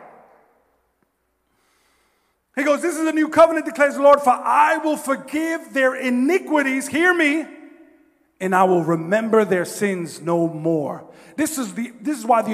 [2.57, 5.95] He goes, This is a new covenant, declares the Lord, for I will forgive their
[5.95, 6.89] iniquities.
[6.89, 7.47] Hear me.
[8.41, 11.05] And I will remember their sins no more.
[11.37, 12.53] This is, the, this is why the,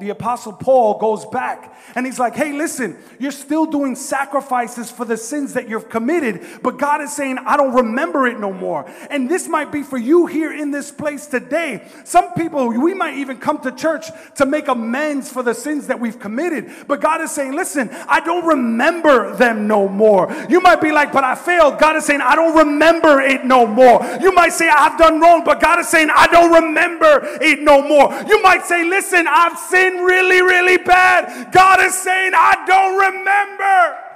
[0.00, 5.04] the Apostle Paul goes back and he's like, hey, listen, you're still doing sacrifices for
[5.04, 8.90] the sins that you've committed, but God is saying, I don't remember it no more.
[9.08, 11.88] And this might be for you here in this place today.
[12.04, 14.06] Some people, we might even come to church
[14.36, 18.20] to make amends for the sins that we've committed, but God is saying, listen, I
[18.20, 20.30] don't remember them no more.
[20.50, 21.78] You might be like, but I failed.
[21.78, 24.04] God is saying, I don't remember it no more.
[24.20, 27.82] You might say, I've done wrong, but God is saying, I don't remember it no
[27.82, 28.09] more.
[28.28, 31.52] You might say, Listen, I've sinned really, really bad.
[31.52, 34.10] God is saying, I don't remember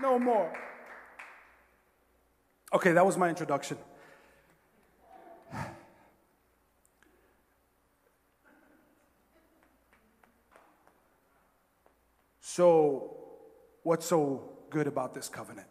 [0.00, 0.52] no more.
[2.72, 3.76] Okay, that was my introduction.
[12.40, 13.16] So,
[13.84, 15.68] what's so good about this covenant?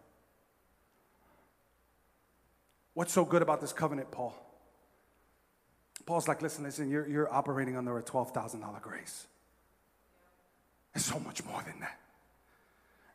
[2.93, 4.48] What's so good about this covenant, Paul?
[6.09, 9.27] Paul's like, listen, listen, you're, you're operating under a $12,000 grace.
[10.95, 11.99] It's so much more than that.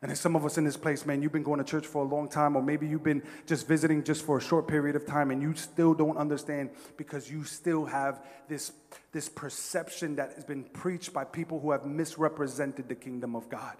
[0.01, 2.05] And there's some of us in this place, man, you've been going to church for
[2.05, 5.05] a long time, or maybe you've been just visiting just for a short period of
[5.05, 8.71] time, and you still don't understand because you still have this,
[9.11, 13.75] this perception that has been preached by people who have misrepresented the kingdom of God.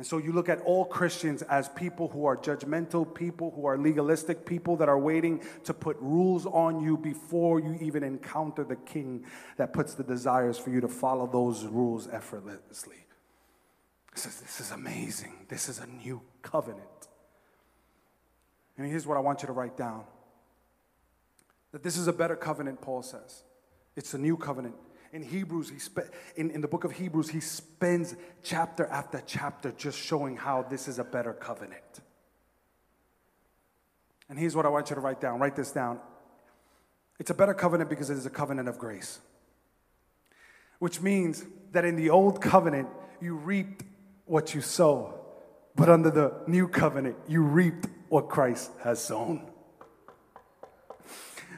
[0.00, 3.76] And so you look at all Christians as people who are judgmental, people who are
[3.76, 8.76] legalistic, people that are waiting to put rules on you before you even encounter the
[8.76, 9.26] king
[9.58, 12.96] that puts the desires for you to follow those rules effortlessly.
[14.14, 15.34] He says, This is amazing.
[15.50, 17.08] This is a new covenant.
[18.78, 20.04] And here's what I want you to write down
[21.72, 23.42] that this is a better covenant, Paul says.
[23.96, 24.76] It's a new covenant
[25.12, 29.72] in Hebrews, he spe- in, in the book of Hebrews, he spends chapter after chapter
[29.72, 32.00] just showing how this is a better covenant.
[34.28, 35.40] And here's what I want you to write down.
[35.40, 35.98] Write this down.
[37.18, 39.18] It's a better covenant because it is a covenant of grace.
[40.78, 42.88] Which means that in the old covenant,
[43.20, 43.82] you reaped
[44.26, 45.14] what you sow.
[45.74, 49.50] But under the new covenant, you reaped what Christ has sown.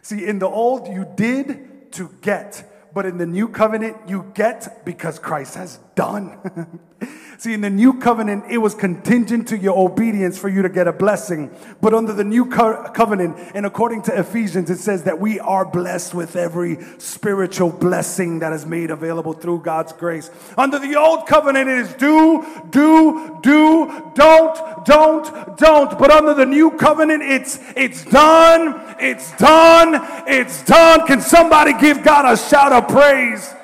[0.00, 4.84] See, in the old, you did to get but in the new covenant, you get
[4.84, 6.80] because Christ has done.
[7.38, 10.86] See, in the new covenant, it was contingent to your obedience for you to get
[10.86, 11.50] a blessing.
[11.80, 15.64] But under the new co- covenant, and according to Ephesians, it says that we are
[15.64, 20.30] blessed with every spiritual blessing that is made available through God's grace.
[20.56, 25.98] Under the old covenant, it is do, do, do, don't, don't, don't.
[25.98, 31.06] But under the new covenant, it's it's done, it's done, it's done.
[31.06, 33.54] Can somebody give God a shout of praise?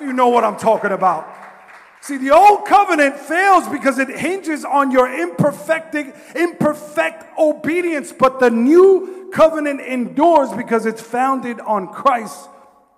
[0.00, 1.35] You know what I'm talking about.
[2.06, 5.96] See, the old covenant fails because it hinges on your imperfect,
[6.36, 12.46] imperfect obedience, but the new covenant endures because it's founded on Christ's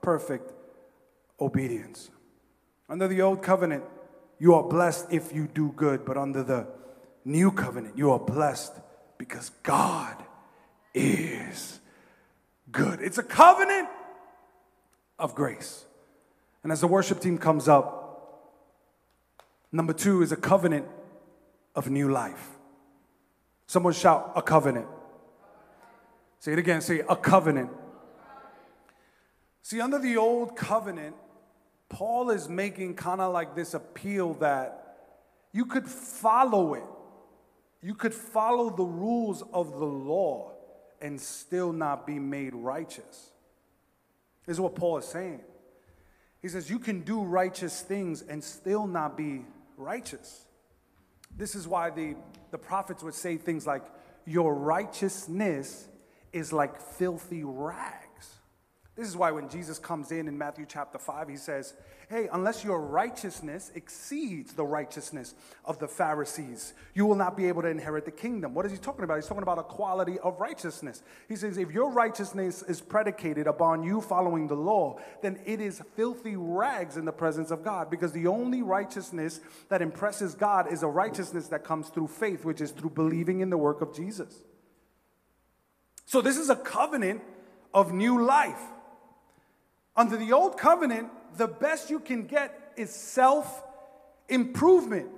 [0.02, 0.52] perfect
[1.40, 2.11] obedience.
[2.86, 3.82] Under the old covenant,
[4.38, 6.66] you are blessed if you do good, but under the
[7.24, 8.74] new covenant, you are blessed
[9.16, 10.22] because God
[10.92, 11.80] is
[12.70, 13.00] good.
[13.00, 13.88] It's a covenant
[15.18, 15.86] of grace.
[16.62, 17.97] And as the worship team comes up,
[19.72, 20.86] number two is a covenant
[21.74, 22.50] of new life.
[23.66, 24.86] Someone shout, a covenant.
[26.40, 27.70] Say it again, say a covenant.
[29.62, 31.14] See, under the old covenant,
[31.88, 34.96] Paul is making kind of like this appeal that
[35.52, 36.84] you could follow it.
[37.82, 40.52] You could follow the rules of the law
[41.00, 43.30] and still not be made righteous.
[44.46, 45.40] This is what Paul is saying.
[46.40, 49.44] He says, You can do righteous things and still not be
[49.78, 50.46] righteous.
[51.36, 52.16] This is why the,
[52.50, 53.84] the prophets would say things like,
[54.26, 55.88] Your righteousness
[56.32, 58.07] is like filthy rags.
[58.99, 61.74] This is why when Jesus comes in in Matthew chapter 5, he says,
[62.11, 67.62] Hey, unless your righteousness exceeds the righteousness of the Pharisees, you will not be able
[67.62, 68.55] to inherit the kingdom.
[68.55, 69.14] What is he talking about?
[69.14, 71.05] He's talking about a quality of righteousness.
[71.28, 75.80] He says, If your righteousness is predicated upon you following the law, then it is
[75.94, 79.38] filthy rags in the presence of God because the only righteousness
[79.68, 83.51] that impresses God is a righteousness that comes through faith, which is through believing in
[83.51, 84.42] the work of Jesus.
[86.05, 87.22] So, this is a covenant
[87.72, 88.59] of new life.
[89.99, 93.64] Under the old covenant, the best you can get is self
[94.28, 95.09] improvement.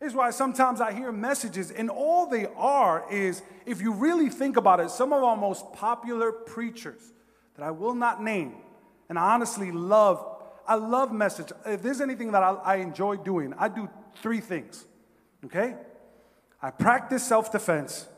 [0.00, 4.28] This Is why sometimes I hear messages, and all they are is, if you really
[4.28, 7.12] think about it, some of our most popular preachers
[7.54, 8.56] that I will not name,
[9.08, 10.26] and I honestly love,
[10.66, 11.52] I love message.
[11.64, 14.84] If there's anything that I, I enjoy doing, I do three things.
[15.44, 15.76] Okay?
[16.60, 18.08] I practice self defense,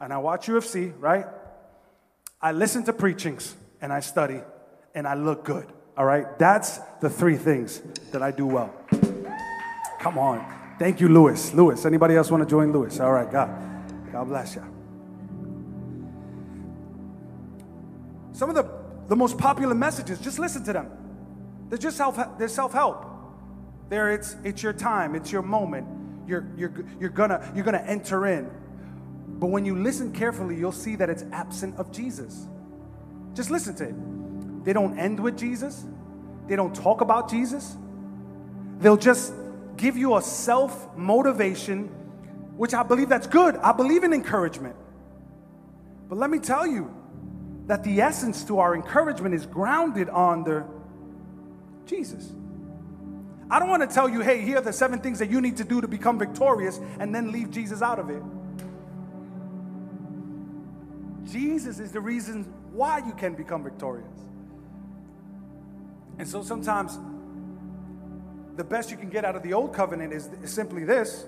[0.00, 1.26] and I watch UFC, right?
[2.40, 4.40] I listen to preachings, and I study,
[4.94, 5.66] and I look good.
[5.96, 6.38] All right?
[6.38, 7.80] That's the three things
[8.12, 8.74] that I do well.
[10.00, 10.44] Come on.
[10.78, 11.52] Thank you, Lewis.
[11.52, 11.84] Lewis.
[11.84, 13.00] Anybody else want to join Lewis?
[13.00, 13.50] All right, God.
[14.12, 14.64] God bless you.
[18.32, 18.70] Some of the,
[19.08, 20.90] the most popular messages, just listen to them.
[21.68, 23.06] They're just self, they're self-help.
[23.90, 25.86] There it's it's your time, it's your moment.
[26.26, 28.50] You're you're you're gonna you're gonna enter in.
[29.26, 32.46] But when you listen carefully, you'll see that it's absent of Jesus.
[33.34, 33.94] Just listen to it.
[34.62, 35.84] They don't end with Jesus,
[36.46, 37.76] they don't talk about Jesus.
[38.78, 39.34] They'll just
[39.76, 41.88] give you a self motivation,
[42.56, 43.56] which I believe that's good.
[43.56, 44.76] I believe in encouragement.
[46.08, 46.92] But let me tell you
[47.66, 50.64] that the essence to our encouragement is grounded on the
[51.86, 52.32] Jesus.
[53.50, 55.56] I don't want to tell you, hey, here are the seven things that you need
[55.56, 58.22] to do to become victorious and then leave Jesus out of it.
[61.30, 64.06] Jesus is the reason why you can become victorious.
[66.18, 66.98] And so sometimes
[68.56, 71.24] the best you can get out of the old covenant is simply this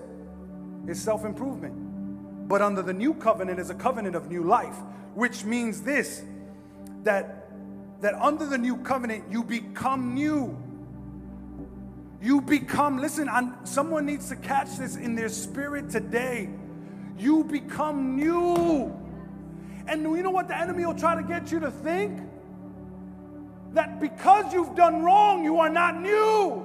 [0.87, 2.47] is self-improvement.
[2.47, 4.75] But under the new covenant is a covenant of new life,
[5.15, 6.23] which means this
[7.03, 7.47] that
[8.01, 10.57] that under the new covenant you become new.
[12.21, 16.49] You become, listen, I'm, someone needs to catch this in their spirit today.
[17.17, 18.97] You become new.
[19.87, 22.17] And you know what the enemy will try to get you to think?
[23.73, 26.63] That because you've done wrong, you are not new.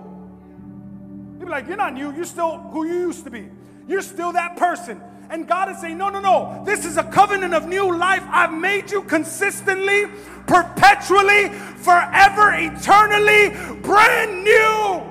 [1.38, 2.12] You'll be like, You're not new.
[2.14, 3.48] You're still who you used to be.
[3.86, 5.00] You're still that person.
[5.30, 6.62] And God is saying, No, no, no.
[6.64, 8.22] This is a covenant of new life.
[8.28, 10.06] I've made you consistently,
[10.46, 13.50] perpetually, forever, eternally,
[13.82, 15.02] brand new.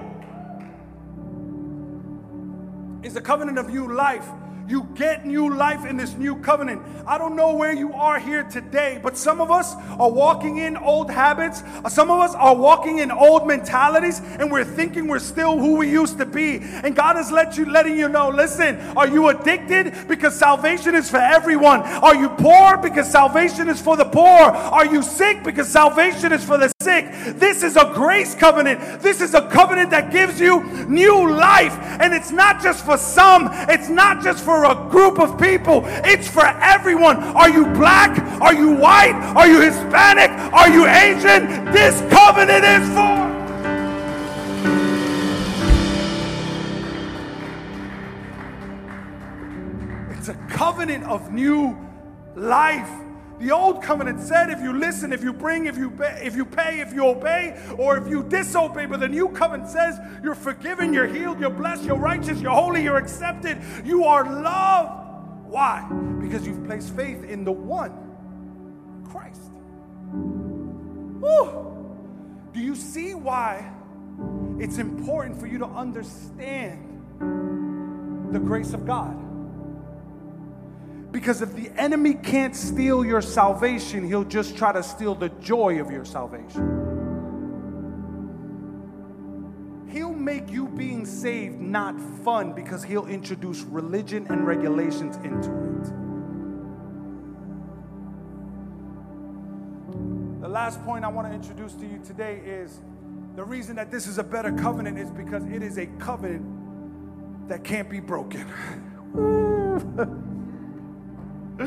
[3.03, 4.27] It's a covenant of new life.
[4.68, 6.82] You get new life in this new covenant.
[7.07, 10.76] I don't know where you are here today, but some of us are walking in
[10.76, 11.63] old habits.
[11.88, 15.89] Some of us are walking in old mentalities, and we're thinking we're still who we
[15.89, 16.57] used to be.
[16.61, 20.07] And God is let you, letting you know listen, are you addicted?
[20.09, 21.82] Because salvation is for everyone.
[21.82, 22.76] Are you poor?
[22.76, 24.28] Because salvation is for the poor.
[24.28, 25.45] Are you sick?
[25.45, 27.05] Because salvation is for the sick.
[27.38, 29.01] This is a grace covenant.
[29.01, 31.74] This is a covenant that gives you new life.
[32.01, 35.83] And it's not just for some, it's not just for for a group of people,
[36.03, 37.17] it's for everyone.
[37.17, 38.17] Are you black?
[38.41, 39.13] Are you white?
[39.35, 40.31] Are you Hispanic?
[40.51, 41.65] Are you Asian?
[41.71, 43.27] This covenant is for.
[50.17, 51.77] It's a covenant of new
[52.35, 53.06] life.
[53.39, 56.45] The old covenant said if you listen, if you bring, if you pay, if you
[56.45, 58.88] pay, if you obey, or if you disobey.
[58.88, 62.83] But the new covenant says you're forgiven, you're healed, you're blessed, you're righteous, you're holy,
[62.83, 65.47] you're accepted, you are loved.
[65.47, 65.88] Why?
[66.19, 67.93] Because you've placed faith in the one,
[69.09, 69.41] Christ.
[72.53, 73.71] Do you see why
[74.59, 77.03] it's important for you to understand
[78.33, 79.15] the grace of God?
[81.11, 85.79] Because if the enemy can't steal your salvation, he'll just try to steal the joy
[85.79, 86.97] of your salvation.
[89.89, 95.93] He'll make you being saved not fun because he'll introduce religion and regulations into it.
[100.41, 102.81] The last point I want to introduce to you today is
[103.35, 107.63] the reason that this is a better covenant is because it is a covenant that
[107.63, 108.45] can't be broken.
[111.59, 111.63] I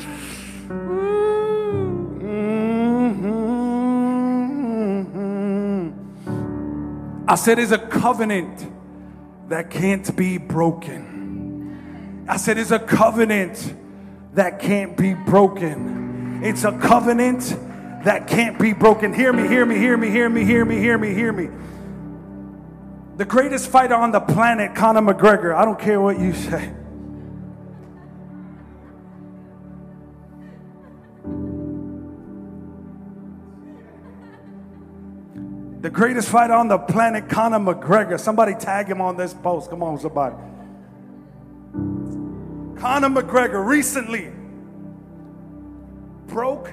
[7.35, 8.69] said it's a covenant
[9.49, 12.25] that can't be broken.
[12.29, 13.75] I said it's a covenant
[14.35, 16.41] that can't be broken.
[16.45, 17.41] It's a covenant
[18.05, 19.13] that can't be broken.
[19.13, 21.49] Hear me, hear me, hear me, hear me, hear me, hear me, hear me.
[23.17, 26.75] The greatest fighter on the planet, Conor McGregor, I don't care what you say.
[35.91, 38.19] The greatest fighter on the planet, Conor McGregor.
[38.21, 39.71] Somebody tag him on this post.
[39.71, 40.37] Come on, somebody.
[42.81, 44.31] Conor McGregor recently
[46.29, 46.71] broke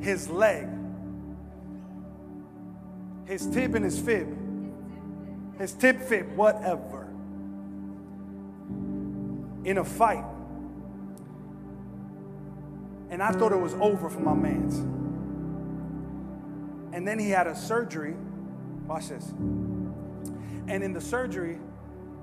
[0.00, 0.66] his leg,
[3.26, 4.34] his tib and his fib,
[5.58, 7.08] his tib fib, whatever,
[9.66, 10.24] in a fight.
[13.10, 14.78] And I thought it was over for my man's.
[16.94, 18.16] And then he had a surgery.
[18.90, 19.30] Watch this.
[20.66, 21.60] And in the surgery,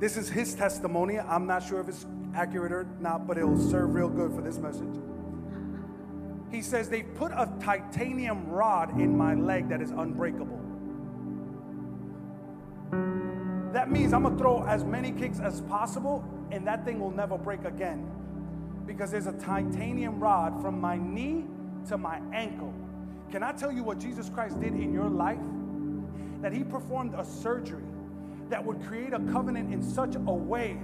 [0.01, 1.17] this is his testimony.
[1.17, 2.05] I'm not sure if it's
[2.35, 4.93] accurate or not, but it will serve real good for this message.
[6.51, 10.59] He says, They put a titanium rod in my leg that is unbreakable.
[13.71, 17.37] That means I'm gonna throw as many kicks as possible, and that thing will never
[17.37, 18.11] break again.
[18.85, 21.45] Because there's a titanium rod from my knee
[21.87, 22.73] to my ankle
[23.31, 25.39] can I tell you what Jesus Christ did in your life?
[26.41, 27.83] That he performed a surgery
[28.49, 30.77] that would create a covenant in such a way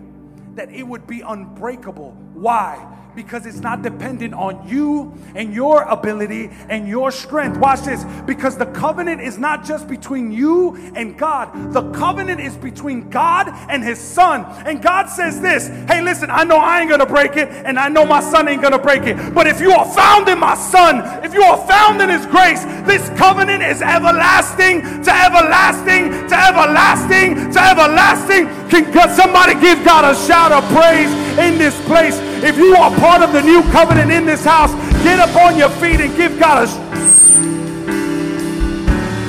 [0.56, 2.12] that it would be unbreakable.
[2.34, 2.90] Why?
[3.16, 7.58] Because it's not dependent on you and your ability and your strength.
[7.58, 8.04] Watch this.
[8.26, 13.50] Because the covenant is not just between you and God, the covenant is between God
[13.70, 14.46] and His Son.
[14.66, 17.88] And God says this Hey, listen, I know I ain't gonna break it, and I
[17.88, 19.34] know my Son ain't gonna break it.
[19.34, 22.64] But if you are found in my Son, if you are found in His grace,
[22.86, 28.64] this covenant is everlasting to everlasting to everlasting to everlasting.
[28.70, 32.18] Can somebody give God a shout of praise in this place?
[32.44, 34.74] If you are part of the new covenant in this house,
[35.04, 36.72] get up on your feet and give God a.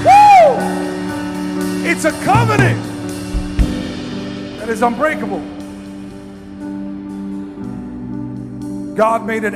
[0.05, 0.57] Woo!
[1.89, 2.83] It's a covenant
[4.59, 5.41] that is unbreakable.
[8.95, 9.53] God made a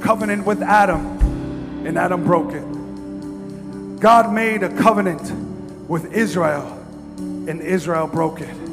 [0.00, 4.00] covenant with Adam, and Adam broke it.
[4.00, 5.32] God made a covenant
[5.88, 6.78] with Israel,
[7.18, 8.67] and Israel broke it.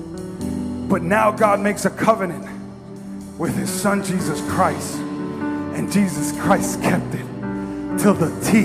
[0.95, 2.47] But now God makes a covenant
[3.37, 4.95] with his son Jesus Christ.
[4.95, 7.25] And Jesus Christ kept it
[7.99, 8.63] till the T.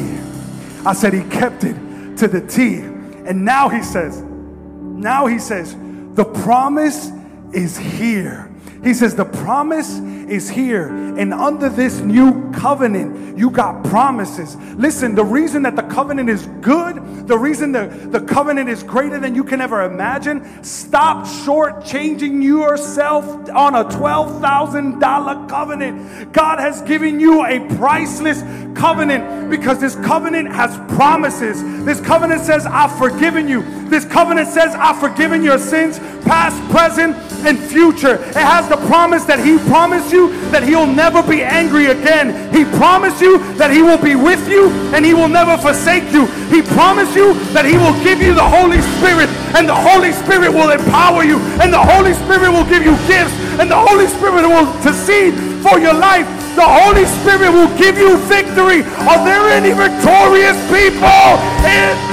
[0.87, 1.75] I said he kept it
[2.19, 2.77] to the T.
[2.77, 5.75] And now he says, now he says,
[6.15, 7.11] the promise
[7.53, 8.49] is here.
[8.85, 9.99] He says, the promise
[10.31, 10.89] is here.
[11.19, 14.57] And under this new covenant, you got promises.
[14.77, 19.19] Listen, the reason that the covenant is good, the reason the, the covenant is greater
[19.19, 26.33] than you can ever imagine, stop short changing yourself on a $12,000 covenant.
[26.33, 28.43] God has given you a priceless
[28.79, 31.63] covenant because this covenant has promises.
[31.85, 33.63] This covenant says, I've forgiven you.
[33.89, 38.15] This covenant says, I've forgiven your sins, past, present, and future.
[38.15, 40.20] It has the promise that He promised you
[40.53, 42.53] that He'll never be angry again.
[42.53, 46.27] He promised you that He will be with you and He will never forsake you.
[46.53, 50.53] He promised you that He will give you the Holy Spirit and the Holy Spirit
[50.53, 54.45] will empower you and the Holy Spirit will give you gifts and the Holy Spirit
[54.45, 56.27] will intercede for your life.
[56.57, 58.83] The Holy Spirit will give you victory.
[59.09, 62.11] Are there any victorious people in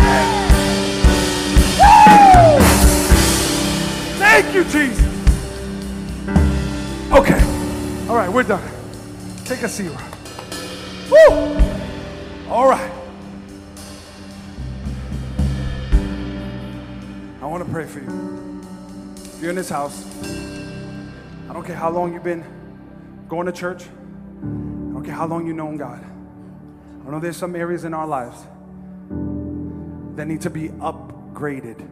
[4.20, 5.08] Thank you, Jesus.
[7.12, 7.57] Okay.
[8.10, 8.64] All right, we're done.
[9.43, 9.91] Take a seat.
[11.12, 11.60] Woo!
[12.49, 12.89] All right.
[17.41, 18.62] I want to pray for you.
[19.18, 20.05] If you're in this house,
[21.49, 22.45] I don't care how long you've been
[23.28, 26.01] going to church, I don't care how long you've known God.
[27.05, 28.39] I know there's some areas in our lives
[30.16, 31.86] that need to be upgraded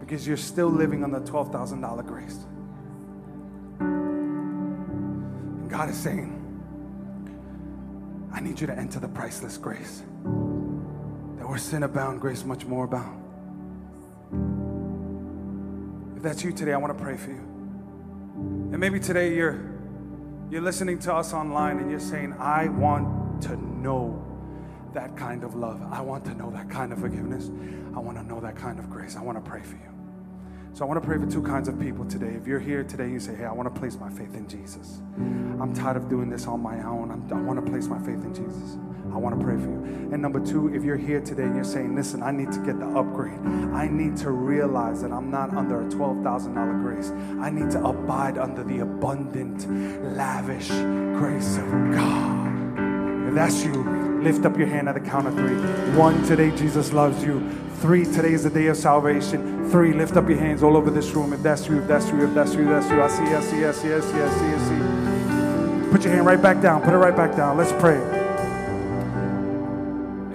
[0.00, 2.38] because you're still living on the $12,000 grace.
[5.70, 6.36] God is saying,
[8.32, 10.02] I need you to enter the priceless grace.
[11.38, 13.16] That where sin abound, grace much more abound.
[16.16, 17.38] If that's you today, I want to pray for you.
[18.72, 19.70] And maybe today you're
[20.50, 24.20] you're listening to us online and you're saying, I want to know
[24.92, 25.80] that kind of love.
[25.92, 27.48] I want to know that kind of forgiveness.
[27.94, 29.14] I want to know that kind of grace.
[29.14, 29.99] I want to pray for you.
[30.72, 32.34] So I want to pray for two kinds of people today.
[32.40, 35.00] If you're here today, you say, Hey, I want to place my faith in Jesus.
[35.16, 37.10] I'm tired of doing this on my own.
[37.10, 38.78] I'm, i want to place my faith in Jesus.
[39.12, 40.10] I want to pray for you.
[40.12, 42.78] And number two, if you're here today and you're saying, Listen, I need to get
[42.78, 43.40] the upgrade,
[43.74, 47.10] I need to realize that I'm not under a $12,000 grace.
[47.40, 49.68] I need to abide under the abundant,
[50.16, 53.28] lavish grace of God.
[53.28, 55.56] If that's you, lift up your hand at the count of three.
[55.96, 57.40] One, today Jesus loves you.
[57.80, 59.70] Three, today is the day of salvation.
[59.70, 61.32] Three, lift up your hands all over this room.
[61.32, 63.02] If that's you, if that's you, if that's you, if that's you.
[63.02, 65.90] I see, I see, I see, I see, I see, I see.
[65.90, 66.82] Put your hand right back down.
[66.82, 67.56] Put it right back down.
[67.56, 67.96] Let's pray.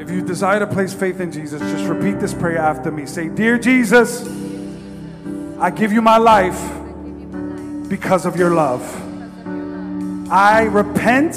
[0.02, 3.06] If you desire to place faith in Jesus, just repeat this prayer after me.
[3.06, 4.28] Say, Dear Jesus,
[5.60, 6.60] I give you my life
[7.88, 8.82] because of your love.
[10.32, 11.36] I repent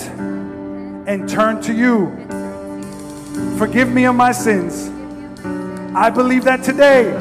[1.06, 2.09] and turn to you.
[3.59, 4.88] Forgive me of my sins.
[5.99, 7.12] I believe that today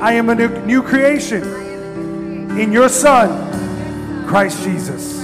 [0.00, 1.42] I am a new, new creation
[2.56, 5.20] in your Son, Christ Jesus.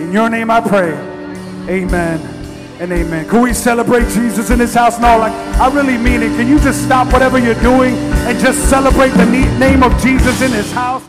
[0.00, 0.92] In your name I pray.
[1.68, 2.18] Amen
[2.80, 3.28] and amen.
[3.28, 4.98] Can we celebrate Jesus in this house?
[4.98, 6.34] No, like I really mean it.
[6.38, 7.94] Can you just stop whatever you're doing
[8.24, 11.02] and just celebrate the name of Jesus in this house?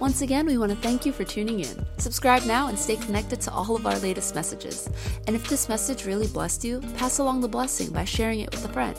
[0.00, 1.86] Once again, we want to thank you for tuning in.
[1.96, 4.88] Subscribe now and stay connected to all of our latest messages.
[5.26, 8.64] And if this message really blessed you, pass along the blessing by sharing it with
[8.64, 8.96] a friend.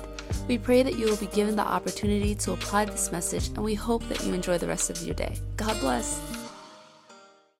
[0.50, 3.76] We pray that you will be given the opportunity to apply this message, and we
[3.76, 5.38] hope that you enjoy the rest of your day.
[5.56, 6.39] God bless.